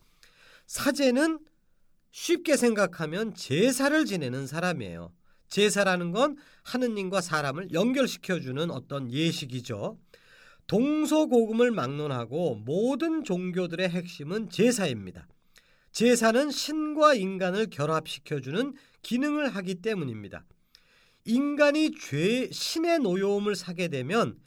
사제는 0.67 1.39
쉽게 2.11 2.55
생각하면 2.55 3.33
제사를 3.33 4.05
지내는 4.05 4.47
사람이에요. 4.47 5.11
제사라는 5.49 6.11
건 6.11 6.37
하느님과 6.63 7.19
사람을 7.19 7.73
연결시켜주는 7.73 8.71
어떤 8.71 9.11
예식이죠. 9.11 9.97
동서고금을 10.67 11.71
막론하고 11.71 12.61
모든 12.63 13.23
종교들의 13.23 13.89
핵심은 13.89 14.49
제사입니다. 14.49 15.27
제사는 15.93 16.49
신과 16.49 17.13
인간을 17.13 17.67
결합시켜주는 17.69 18.73
기능을 19.03 19.55
하기 19.55 19.75
때문입니다. 19.75 20.43
인간이 21.25 21.91
죄, 21.91 22.49
신의 22.51 22.99
노여움을 22.99 23.55
사게 23.55 23.87
되면 23.87 24.37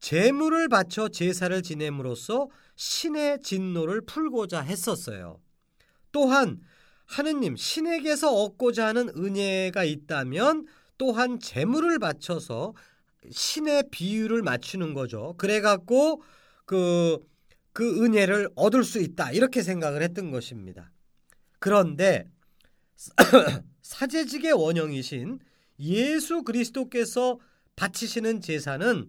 제물을 0.00 0.68
바쳐 0.68 1.08
제사를 1.08 1.62
지냄으로써 1.62 2.48
신의 2.76 3.42
진노를 3.42 4.02
풀고자 4.02 4.60
했었어요. 4.62 5.40
또한 6.12 6.60
하느님 7.04 7.56
신에게서 7.56 8.32
얻고자 8.32 8.86
하는 8.86 9.10
은혜가 9.10 9.84
있다면 9.84 10.66
또한 10.98 11.38
제물을 11.38 11.98
바쳐서 11.98 12.74
신의 13.30 13.84
비율을 13.90 14.42
맞추는 14.42 14.94
거죠. 14.94 15.34
그래 15.36 15.60
갖고 15.60 16.22
그 16.64 17.18
그 17.76 18.02
은혜를 18.02 18.48
얻을 18.56 18.84
수 18.84 19.02
있다. 19.02 19.32
이렇게 19.32 19.62
생각을 19.62 20.00
했던 20.00 20.30
것입니다. 20.30 20.90
그런데 21.58 22.26
사제직의 23.82 24.52
원형이신 24.54 25.40
예수 25.80 26.42
그리스도께서 26.42 27.38
바치시는 27.76 28.40
제사는 28.40 29.08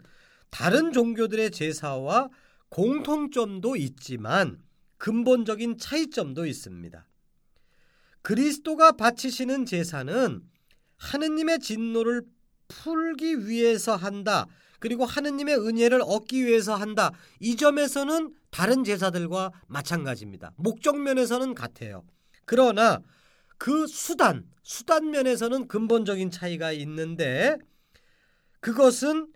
다른 0.50 0.92
종교들의 0.92 1.52
제사와 1.52 2.28
공통점도 2.68 3.78
있지만 3.78 4.62
근본적인 4.98 5.78
차이점도 5.78 6.46
있습니다. 6.46 7.08
그리스도가 8.22 8.92
바치시는 8.92 9.66
제사는 9.66 10.42
하느님의 10.98 11.60
진노를 11.60 12.24
풀기 12.68 13.48
위해서 13.48 13.96
한다. 13.96 14.46
그리고 14.80 15.06
하느님의 15.06 15.56
은혜를 15.56 16.02
얻기 16.04 16.46
위해서 16.46 16.76
한다. 16.76 17.12
이 17.40 17.56
점에서는 17.56 18.34
다른 18.58 18.84
제사들과 18.84 19.52
마찬가지입니다. 19.68 20.52
목적 20.56 21.00
면에서는 21.00 21.54
같아요. 21.54 22.04
그러나 22.44 23.04
그 23.60 23.86
수단, 23.86 24.48
수단 24.64 25.12
면에서는 25.12 25.68
근본적인 25.68 26.32
차이가 26.32 26.72
있는데 26.72 27.56
그것은 28.60 29.32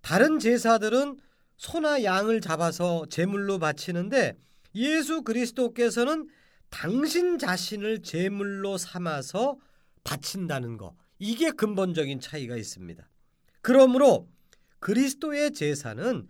다른 0.00 0.38
제사들은 0.38 1.18
소나 1.58 2.04
양을 2.04 2.40
잡아서 2.40 3.04
제물로 3.10 3.58
바치는데 3.58 4.38
예수 4.76 5.20
그리스도께서는 5.20 6.26
당신 6.70 7.36
자신을 7.36 8.00
제물로 8.00 8.78
삼아서 8.78 9.58
바친다는 10.04 10.78
거. 10.78 10.96
이게 11.18 11.50
근본적인 11.50 12.20
차이가 12.20 12.56
있습니다. 12.56 13.06
그러므로 13.60 14.26
그리스도의 14.78 15.52
제사는 15.52 16.26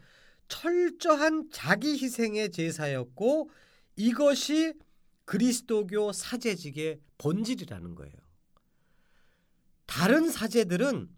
철저한 0.49 1.51
자기 1.53 1.93
희생의 1.93 2.51
제사였고 2.51 3.51
이것이 3.97 4.75
그리스도교 5.25 6.13
사제직의 6.13 7.01
본질이라는 7.19 7.95
거예요. 7.95 8.15
다른 9.87 10.31
사제들은 10.31 11.09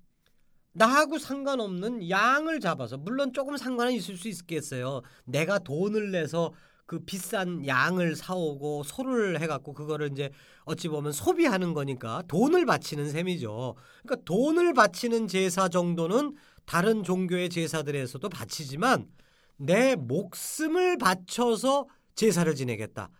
나하고 0.73 1.19
상관없는 1.19 2.09
양을 2.09 2.61
잡아서 2.61 2.97
물론 2.97 3.33
조금 3.33 3.57
상관은 3.57 3.93
있을 3.93 4.17
수 4.17 4.29
있겠어요. 4.29 5.03
내가 5.25 5.59
돈을 5.59 6.13
내서 6.13 6.53
그 6.87 6.99
비싼 7.01 7.65
양을 7.67 8.17
사오고 8.17 8.83
소를 8.83 9.41
해갖고 9.41 9.75
그거를 9.75 10.11
이제 10.11 10.31
어찌 10.65 10.89
보면 10.89 11.13
소비하는 11.13 11.73
거니까 11.73 12.23
돈을 12.27 12.67
바치는 12.67 13.11
셈이죠. 13.11 13.77
그러니까 14.03 14.25
돈을 14.25 14.75
바치는 14.75 15.29
제사 15.29 15.69
정도는 15.69 16.35
다른 16.71 17.03
종교의 17.03 17.51
제사들에서도 17.51 18.29
바치지만 18.29 19.11
내 19.57 19.97
목숨을 19.97 20.99
바쳐서 20.99 21.89
제사를 22.15 22.55
지내겠다. 22.55 23.11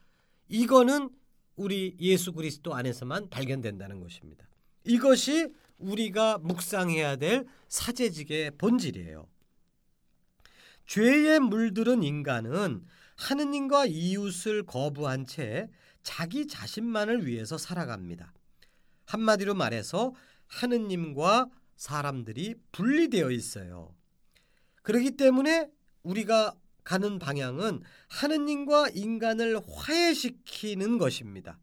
이거는 0.47 1.11
우리 1.57 1.97
예수 1.99 2.33
그리스도 2.33 2.77
안에서만 2.77 3.29
발견된다는 3.29 3.99
것입니다. 3.99 4.47
이것이 4.85 5.53
우리가 5.79 6.39
묵상해야 6.39 7.17
될 7.17 7.45
사제직의 7.67 8.53
본질이에요. 8.53 9.27
죄에 10.87 11.41
물들은 11.41 12.05
인간은 12.05 12.85
하느님과 13.17 13.87
이웃을 13.87 14.63
거부한 14.63 15.27
채 15.27 15.69
자기 16.05 16.47
자신만을 16.47 17.27
위해서 17.27 17.59
살아갑니다. 17.59 18.33
한마디로 19.07 19.55
말해서 19.55 20.15
하느님과 20.47 21.49
사람들이 21.81 22.57
분리되어 22.73 23.31
있어요. 23.31 23.95
그렇기 24.83 25.13
때문에 25.13 25.71
우리가 26.03 26.55
가는 26.85 27.19
방향은 27.19 27.81
하느님과 28.09 28.91
인간을 28.91 29.63
화해시키는 29.67 30.99
것입니다. 30.99 31.59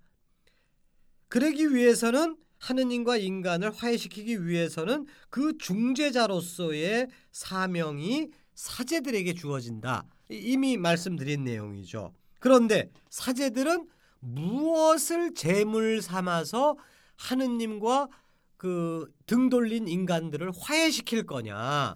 그러기 1.27 1.75
위해서는 1.75 2.35
하느님과 2.57 3.17
인간을 3.17 3.69
화해시키기 3.69 4.47
위해서는 4.47 5.05
그 5.29 5.55
중재자로서의 5.59 7.09
사명이 7.31 8.31
사제들에게 8.55 9.35
주어진다. 9.35 10.07
이미 10.29 10.77
말씀드린 10.77 11.43
내용이죠. 11.43 12.15
그런데 12.39 12.89
사제들은 13.11 13.87
무엇을 14.21 15.35
제물 15.35 16.01
삼아서 16.01 16.75
하느님과 17.17 18.09
그 18.57 19.11
등 19.27 19.49
돌린 19.49 19.87
인간들을 19.87 20.51
화해시킬 20.57 21.25
거냐? 21.25 21.95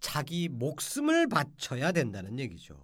자기 0.00 0.48
목숨을 0.48 1.28
바쳐야 1.28 1.92
된다는 1.92 2.38
얘기죠. 2.38 2.76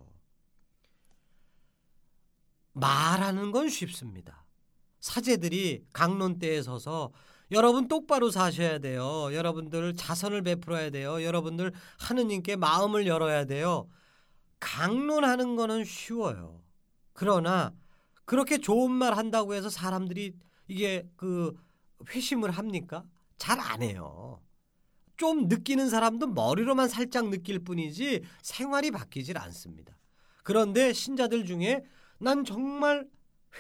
말하는 2.73 3.51
건 3.51 3.69
쉽습니다. 3.69 4.47
사제들이 5.01 5.85
강론대에 5.93 6.63
서서 6.63 7.13
여러분 7.51 7.87
똑바로 7.89 8.31
사셔야 8.31 8.79
돼요. 8.79 9.29
여러분들 9.35 9.95
자선을 9.95 10.43
베풀어야 10.43 10.91
돼요. 10.91 11.23
여러분들 11.23 11.73
하느님께 11.99 12.57
마음을 12.57 13.07
열어야 13.07 13.45
돼요. 13.45 13.89
강론하는 14.61 15.57
거는 15.57 15.85
쉬워요. 15.85 16.63
그러나 17.13 17.75
그렇게 18.25 18.59
좋은 18.59 18.91
말 18.91 19.17
한다고 19.17 19.55
해서 19.55 19.69
사람들이 19.69 20.35
이게 20.69 21.07
그 21.17 21.55
회심을 22.09 22.51
합니까? 22.51 23.05
잘 23.39 23.59
안 23.61 23.83
해요. 23.83 24.41
좀 25.17 25.47
느끼는 25.49 25.89
사람도 25.89 26.29
머리로만 26.29 26.89
살짝 26.89 27.29
느낄 27.29 27.59
뿐이지 27.61 28.23
생활이 28.43 28.91
바뀌질 28.91 29.39
않습니다. 29.39 29.97
그런데 30.43 30.93
신자들 30.93 31.45
중에 31.45 31.83
난 32.19 32.45
정말 32.45 33.07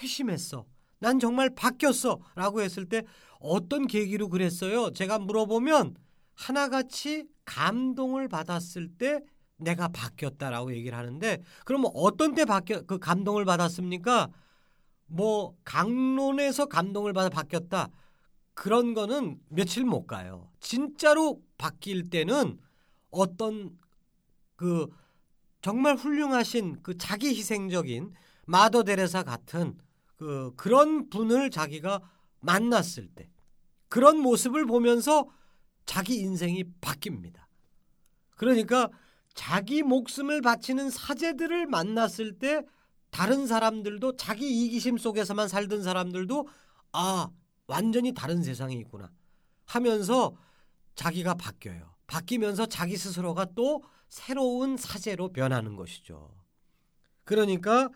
회심했어. 0.02 0.66
난 0.98 1.18
정말 1.20 1.50
바뀌었어. 1.50 2.20
라고 2.35 2.61
했을 2.62 2.87
때 2.87 3.02
어떤 3.40 3.87
계기로 3.87 4.28
그랬어요? 4.28 4.90
제가 4.92 5.18
물어보면 5.18 5.96
하나같이 6.35 7.26
감동을 7.44 8.28
받았을 8.28 8.88
때 8.98 9.20
내가 9.57 9.88
바뀌었다라고 9.88 10.74
얘기를 10.74 10.96
하는데 10.96 11.38
그러면 11.64 11.90
어떤 11.94 12.35
때 12.35 12.44
바뀌어 12.44 12.83
그 12.83 12.98
감동을 12.98 13.44
받았습니까? 13.44 14.28
뭐 15.07 15.55
강론에서 15.64 16.66
감동을 16.66 17.12
받아 17.12 17.28
바뀌었다. 17.28 17.88
그런 18.55 18.95
거는 18.95 19.41
며칠 19.49 19.85
못 19.85 20.07
가요. 20.07 20.51
진짜로 20.61 21.43
바뀔 21.59 22.11
때는 22.11 22.59
어떤 23.11 23.79
그 24.57 24.88
정말 25.61 25.97
훌륭하신 25.97 26.83
그 26.83 26.99
자기 26.99 27.29
희생적인 27.29 28.12
마더 28.47 28.83
데레사 28.83 29.23
같은 29.23 29.79
그 30.17 30.53
그런 30.57 31.09
분을 31.09 31.51
자기가 31.51 32.01
만났을 32.41 33.09
때 33.09 33.29
그런 33.88 34.19
모습을 34.19 34.67
보면서 34.67 35.29
자기 35.87 36.21
인생이 36.21 36.65
바뀝니다. 36.81 37.43
그러니까 38.37 38.88
자기 39.35 39.83
목숨을 39.83 40.41
바치는 40.41 40.91
사제들을 40.91 41.67
만났을 41.67 42.38
때 42.38 42.62
다른 43.11 43.47
사람들도 43.47 44.17
자기 44.17 44.65
이기심 44.65 44.99
속에서만 44.99 45.49
살던 45.49 45.83
사람들도 45.83 46.49
아 46.93 47.29
완전히 47.72 48.12
다른 48.12 48.42
세상이 48.42 48.76
있구나 48.80 49.11
하면서 49.64 50.37
자기가 50.94 51.35
바뀌어요. 51.35 51.94
바뀌면서 52.06 52.66
자기 52.66 52.98
스스로가 52.98 53.46
또 53.54 53.82
새로운 54.08 54.76
사제로 54.76 55.30
변하는 55.32 55.76
것이죠. 55.76 56.30
그러니까 57.24 57.88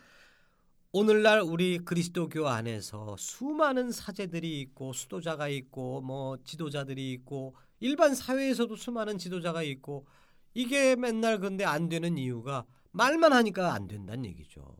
오늘날 0.93 1.43
우리 1.43 1.79
그리스도교 1.79 2.49
안에서 2.49 3.17
수많은 3.19 3.93
사제들이 3.93 4.63
있고 4.63 4.95
수도자가 4.95 5.49
있고 5.49 6.01
뭐 6.01 6.39
지도자들이 6.43 7.13
있고 7.13 7.55
일반 7.81 8.15
사회에서도 8.15 8.75
수많은 8.77 9.19
지도자가 9.19 9.63
있고 9.63 10.07
이게 10.55 10.97
맨날 10.97 11.39
근데 11.39 11.67
안 11.67 11.91
되는 11.91 12.17
이유가 12.17 12.65
말만 12.93 13.35
하니까 13.35 13.75
안 13.75 13.87
된다는 13.89 14.25
얘기죠. 14.25 14.75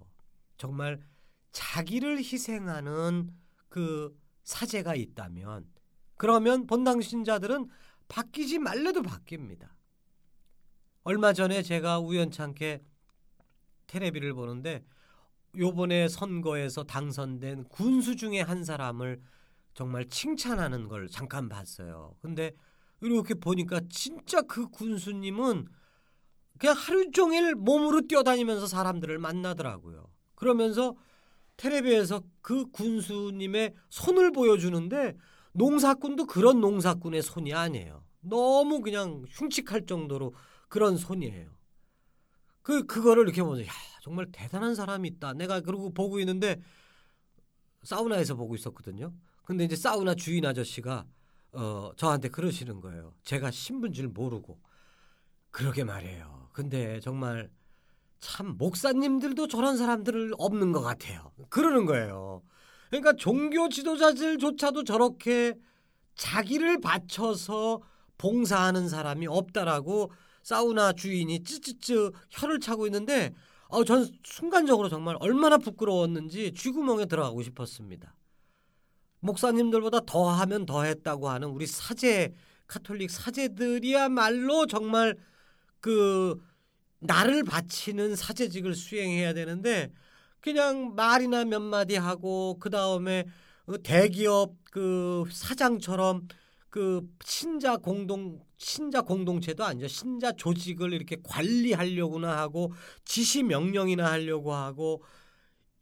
정말 0.57 1.03
자기를 1.53 2.17
희생하는 2.19 3.31
그 3.69 4.17
사제가 4.47 4.95
있다면 4.95 5.67
그러면 6.17 6.67
본당 6.67 7.03
신자들은 7.03 7.69
바뀌지 8.09 8.59
말래도 8.59 9.03
바뀝니다. 9.03 9.69
얼마 11.03 11.33
전에 11.33 11.63
제가 11.63 11.99
우연찮게 11.99 12.83
테레비를 13.89 14.33
보는데 14.35 14.85
요번에 15.57 16.09
선거에서 16.09 16.85
당선된 16.85 17.65
군수 17.65 18.17
중에 18.17 18.41
한 18.41 18.65
사람을 18.65 19.21
정말 19.75 20.07
칭찬하는 20.07 20.89
걸 20.89 21.09
잠깐 21.09 21.49
봤어요. 21.49 22.15
근데 22.21 22.53
이렇게 23.01 23.35
보니까 23.35 23.81
진짜 23.91 24.43
그 24.43 24.69
군수님은 24.69 25.67
그냥 26.59 26.77
하루 26.77 27.11
종일 27.11 27.55
몸으로 27.55 28.03
뛰어다니면서 28.07 28.67
사람들을 28.67 29.19
만나더라고요. 29.19 30.09
그러면서 30.35 30.95
텔레비에서 31.57 32.23
그 32.43 32.71
군수님의 32.71 33.75
손을 33.89 34.33
보여주는데 34.33 35.17
농사꾼도 35.53 36.27
그런 36.27 36.61
농사꾼의 36.61 37.23
손이 37.23 37.55
아니에요. 37.55 38.05
너무 38.21 38.81
그냥 38.81 39.25
흉측할 39.29 39.87
정도로 39.87 40.35
그런 40.69 40.97
손이에요. 40.97 41.51
그 42.63 42.85
그거를 42.85 43.23
이렇게 43.23 43.43
보면 43.43 43.65
야 43.65 43.71
정말 44.03 44.27
대단한 44.33 44.75
사람이 44.75 45.09
있다. 45.09 45.33
내가 45.35 45.61
그러고 45.61 45.93
보고 45.93 46.19
있는데 46.21 46.61
사우나에서 47.85 48.35
보고 48.35 48.55
있었거든요. 48.55 49.13
근데 49.45 49.65
이제 49.65 49.77
사우나 49.77 50.15
주인 50.15 50.45
아저씨가 50.45 51.07
어 51.53 51.93
저한테 51.97 52.29
그러시는 52.29 52.81
거예요. 52.81 53.15
제가 53.23 53.51
신분 53.51 53.93
줄 53.93 54.09
모르고 54.09 54.61
그러게 55.51 55.85
말이에요. 55.85 56.51
근데 56.53 57.01
정말 57.01 57.49
참 58.19 58.57
목사님들도 58.59 59.49
저런 59.49 59.77
사람들을 59.77 60.33
없는 60.39 60.73
것 60.73 60.81
같아요. 60.81 61.33
그러는 61.49 61.87
거예요. 61.87 62.43
그러니까 62.91 63.13
종교 63.15 63.69
지도자들조차도 63.69 64.85
저렇게 64.85 65.55
자기를 66.15 66.81
바쳐서 66.81 67.81
봉사하는 68.19 68.89
사람이 68.89 69.27
없다라고 69.27 70.11
사우나 70.43 70.93
주인이 70.93 71.43
찌찌찌 71.43 72.11
혀를 72.31 72.61
차고 72.61 72.87
있는데 72.87 73.35
어, 73.69 73.85
전 73.85 74.09
순간적으로 74.25 74.89
정말 74.89 75.17
얼마나 75.21 75.59
부끄러웠는지 75.59 76.53
쥐구멍에 76.53 77.07
들어가고 77.07 77.43
싶었습니다. 77.43 78.15
목사님들보다 79.21 80.01
더 80.07 80.29
하면 80.31 80.67
더 80.67 80.85
했다고 80.85 81.29
하는 81.29 81.49
우리 81.49 81.67
사제 81.67 82.33
카톨릭 82.67 83.11
사제들이야말로 83.11 84.67
정말 84.67 85.17
그 85.81 86.41
나를 87.07 87.45
바치는 87.45 88.17
사제직을 88.17 88.75
수행해야 88.75 89.33
되는데 89.35 89.93
그냥 90.41 90.95
말이나 90.95 91.45
몇 91.45 91.61
마디 91.61 91.97
하고 91.97 92.59
그 92.61 92.71
다음에 92.71 93.25
그 93.67 93.83
대기업 93.83 94.55
그 94.71 95.25
사장처럼 95.31 96.29
그 96.71 97.09
신자 97.25 97.77
공동 97.77 98.41
신자 98.59 99.03
공동체도 99.03 99.65
아니죠. 99.65 99.89
신자 99.89 100.33
조직을 100.33 100.93
이렇게 100.93 101.17
관리하려고나 101.23 102.39
하고 102.39 102.73
지시 103.05 103.43
명령이나 103.43 104.11
하려고 104.11 104.55
하고 104.55 105.03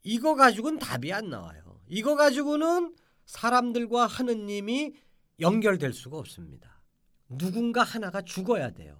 이거 0.03 0.35
가지고는 0.35 0.79
답이 0.79 1.11
안 1.13 1.29
나와요. 1.29 1.79
이거 1.87 2.15
가지고는 2.15 2.93
사람들과 3.25 4.07
하느님이 4.07 4.93
연결될 5.39 5.93
수가 5.93 6.17
없습니다. 6.17 6.81
누군가 7.29 7.83
하나가 7.83 8.21
죽어야 8.21 8.71
돼요. 8.71 8.97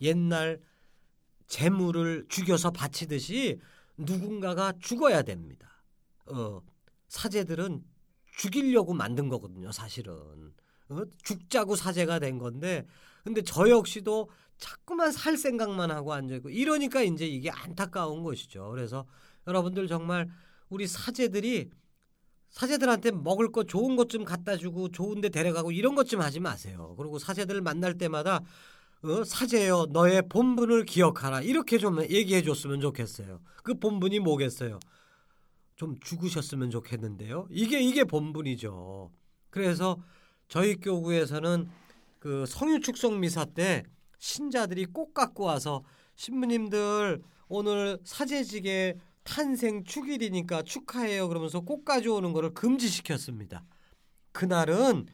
옛날 0.00 0.60
재물을 1.48 2.26
죽여서 2.28 2.70
바치듯이 2.70 3.58
누군가가 3.96 4.72
죽어야 4.80 5.22
됩니다. 5.22 5.82
어, 6.26 6.60
사제들은 7.08 7.82
죽이려고 8.36 8.94
만든 8.94 9.28
거거든요, 9.28 9.72
사실은. 9.72 10.14
어? 10.90 11.02
죽자고 11.24 11.74
사제가 11.74 12.18
된 12.18 12.38
건데, 12.38 12.86
근데 13.24 13.42
저 13.42 13.68
역시도 13.68 14.30
자꾸만 14.58 15.10
살 15.12 15.36
생각만 15.36 15.90
하고 15.90 16.12
앉아있고, 16.12 16.50
이러니까 16.50 17.02
이제 17.02 17.26
이게 17.26 17.50
안타까운 17.50 18.22
것이죠. 18.22 18.70
그래서 18.70 19.06
여러분들 19.46 19.88
정말 19.88 20.28
우리 20.68 20.86
사제들이 20.86 21.70
사제들한테 22.50 23.10
먹을 23.10 23.50
거 23.52 23.64
좋은 23.64 23.96
것 23.96 24.08
좀 24.08 24.24
갖다 24.24 24.56
주고 24.56 24.90
좋은 24.90 25.20
데 25.20 25.28
데려가고 25.28 25.72
이런 25.72 25.94
것 25.94 26.04
좀 26.04 26.20
하지 26.22 26.40
마세요. 26.40 26.94
그리고 26.98 27.18
사제들 27.18 27.60
만날 27.60 27.98
때마다 27.98 28.40
어, 29.02 29.22
사제여 29.24 29.88
너의 29.90 30.22
본분을 30.28 30.84
기억하라 30.84 31.42
이렇게 31.42 31.78
좀 31.78 32.02
얘기해 32.02 32.42
줬으면 32.42 32.80
좋겠어요. 32.80 33.40
그 33.62 33.74
본분이 33.74 34.18
뭐겠어요? 34.20 34.80
좀 35.76 35.98
죽으셨으면 36.00 36.70
좋겠는데요. 36.70 37.46
이게 37.50 37.80
이게 37.80 38.02
본분이죠. 38.02 39.12
그래서 39.50 39.98
저희 40.48 40.74
교구에서는 40.76 41.68
그 42.18 42.44
성유 42.46 42.80
축성 42.80 43.20
미사 43.20 43.44
때 43.44 43.84
신자들이 44.18 44.86
꼭 44.86 45.14
갖고 45.14 45.44
와서 45.44 45.84
신부님들 46.16 47.22
오늘 47.48 47.98
사제직에 48.02 48.96
탄생 49.22 49.84
축일이니까 49.84 50.62
축하해요 50.62 51.28
그러면서 51.28 51.60
꽃 51.60 51.84
가져오는 51.84 52.32
거를 52.32 52.52
금지시켰습니다. 52.54 53.64
그날은 54.32 55.06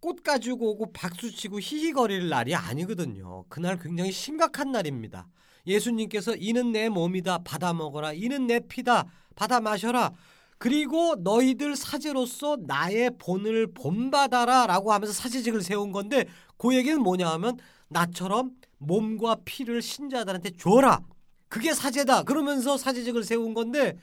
꽃 0.00 0.22
가지고 0.22 0.70
오고 0.72 0.92
박수치고 0.92 1.60
히히거릴 1.60 2.28
날이 2.28 2.54
아니거든요. 2.54 3.44
그날 3.48 3.78
굉장히 3.78 4.12
심각한 4.12 4.72
날입니다. 4.72 5.28
예수님께서 5.66 6.34
이는 6.36 6.72
내 6.72 6.88
몸이다 6.88 7.38
받아 7.44 7.72
먹어라 7.72 8.12
이는 8.14 8.46
내 8.46 8.60
피다 8.60 9.04
받아 9.36 9.60
마셔라 9.60 10.12
그리고 10.58 11.14
너희들 11.16 11.76
사제로서 11.76 12.58
나의 12.66 13.12
본을 13.18 13.72
본받아라 13.72 14.66
라고 14.66 14.92
하면서 14.92 15.12
사제직을 15.12 15.62
세운 15.62 15.92
건데 15.92 16.26
그 16.56 16.74
얘기는 16.74 17.00
뭐냐 17.00 17.28
하면 17.32 17.58
나처럼 17.88 18.52
몸과 18.78 19.36
피를 19.44 19.82
신자들한테 19.82 20.52
줘라 20.58 21.00
그게 21.48 21.74
사제다. 21.74 22.22
그러면서 22.22 22.78
사제직을 22.78 23.24
세운 23.24 23.54
건데 23.54 23.98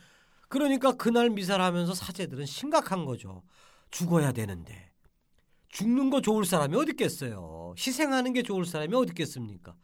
그러니까 0.50 0.92
그날 0.92 1.30
미사를 1.30 1.64
하면서 1.64 1.94
사제들은 1.94 2.46
심각한 2.46 3.06
거죠. 3.06 3.42
죽어야 3.90 4.32
되는데. 4.34 4.87
죽는 5.78 6.10
거 6.10 6.22
좋을 6.22 6.44
사람이 6.44 6.76
어디 6.76 6.94
있겠어요. 6.94 7.76
희생하는 7.78 8.34
게 8.34 8.42
좋을 8.42 8.66
사람이 8.66 8.96
어디 8.96 9.12
있겠습니까? 9.12 9.76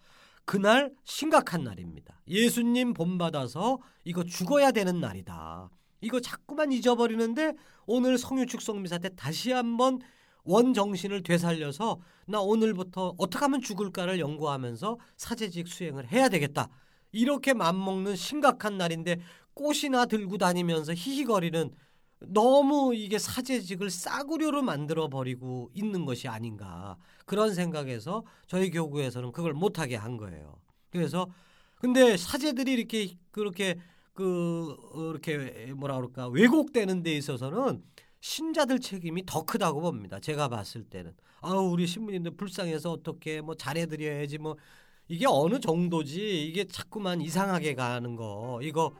그날 0.43 0.91
심각한 1.03 1.63
날입니다. 1.63 2.19
예수님 2.27 2.95
본받아서 2.95 3.77
이거 4.03 4.23
죽어야 4.23 4.71
되는 4.71 4.99
날이다. 4.99 5.69
이거 6.01 6.19
자꾸만 6.19 6.71
잊어버리는데 6.71 7.53
오늘 7.85 8.17
성유축성 8.17 8.81
미사 8.81 8.97
때 8.97 9.09
다시 9.15 9.51
한번 9.51 9.99
원 10.43 10.73
정신을 10.73 11.21
되살려서 11.21 11.99
나 12.25 12.41
오늘부터 12.41 13.13
어떻게 13.19 13.45
하면 13.45 13.61
죽을까를 13.61 14.19
연구하면서 14.19 14.97
사제직 15.17 15.67
수행을 15.67 16.11
해야 16.11 16.27
되겠다. 16.27 16.69
이렇게 17.11 17.53
맘먹는 17.53 18.15
심각한 18.15 18.79
날인데 18.79 19.19
꽃이나 19.53 20.07
들고 20.07 20.39
다니면서 20.39 20.95
히히거리는 20.95 21.69
너무 22.27 22.93
이게 22.95 23.17
사제직을 23.19 23.89
싸구려로 23.89 24.61
만들어 24.61 25.09
버리고 25.09 25.69
있는 25.73 26.05
것이 26.05 26.27
아닌가 26.27 26.97
그런 27.25 27.53
생각에서 27.53 28.23
저희 28.47 28.69
교구에서는 28.71 29.31
그걸 29.31 29.53
못하게 29.53 29.95
한 29.95 30.17
거예요. 30.17 30.59
그래서 30.89 31.27
근데 31.79 32.15
사제들이 32.15 32.71
이렇게 32.71 33.17
그렇게 33.31 33.77
그 34.13 34.75
이렇게 34.95 35.73
뭐라 35.73 35.95
그럴까 35.95 36.27
왜곡되는 36.27 37.03
데 37.03 37.15
있어서는 37.15 37.83
신자들 38.21 38.79
책임이 38.79 39.25
더 39.25 39.43
크다고 39.43 39.81
봅니다. 39.81 40.19
제가 40.19 40.47
봤을 40.47 40.83
때는 40.83 41.13
아 41.41 41.51
우리 41.53 41.85
신부님들 41.87 42.37
불쌍해서 42.37 42.91
어떻게 42.91 43.41
뭐 43.41 43.55
잘해드려야지 43.55 44.37
뭐 44.37 44.55
이게 45.09 45.25
어느 45.27 45.59
정도지 45.59 46.47
이게 46.47 46.63
자꾸만 46.63 47.21
이상하게 47.21 47.75
가는 47.75 48.15
거 48.15 48.59
이거 48.63 48.93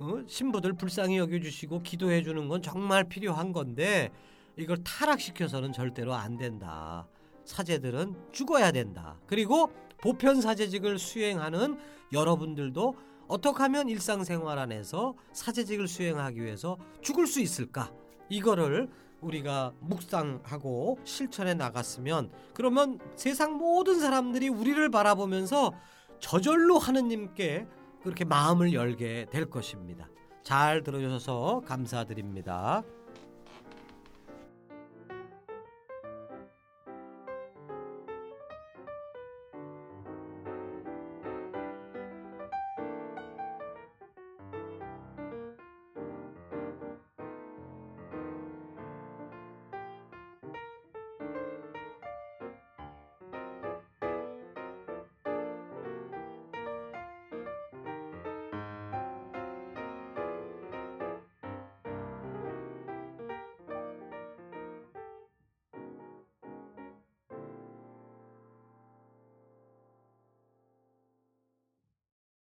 어? 0.00 0.20
신부들 0.26 0.74
불쌍히 0.74 1.18
여겨주시고 1.18 1.82
기도해 1.82 2.22
주는 2.22 2.48
건 2.48 2.62
정말 2.62 3.04
필요한 3.04 3.52
건데 3.52 4.10
이걸 4.56 4.82
타락시켜서는 4.84 5.72
절대로 5.72 6.14
안 6.14 6.36
된다. 6.36 7.06
사제들은 7.44 8.14
죽어야 8.32 8.72
된다. 8.72 9.18
그리고 9.26 9.72
보편 10.00 10.40
사제직을 10.40 10.98
수행하는 10.98 11.78
여러분들도 12.12 12.94
어떻게 13.26 13.62
하면 13.62 13.88
일상생활 13.88 14.58
안에서 14.58 15.14
사제직을 15.32 15.88
수행하기 15.88 16.42
위해서 16.42 16.76
죽을 17.02 17.26
수 17.26 17.40
있을까? 17.40 17.92
이거를 18.28 18.88
우리가 19.20 19.72
묵상하고 19.80 20.98
실천해 21.04 21.54
나갔으면 21.54 22.30
그러면 22.54 22.98
세상 23.16 23.58
모든 23.58 23.98
사람들이 23.98 24.48
우리를 24.48 24.88
바라보면서 24.90 25.72
저절로 26.20 26.78
하느님께 26.78 27.66
그렇게 28.02 28.24
마음을 28.24 28.72
열게 28.72 29.26
될 29.30 29.50
것입니다. 29.50 30.08
잘 30.42 30.82
들어주셔서 30.82 31.62
감사드립니다. 31.66 32.82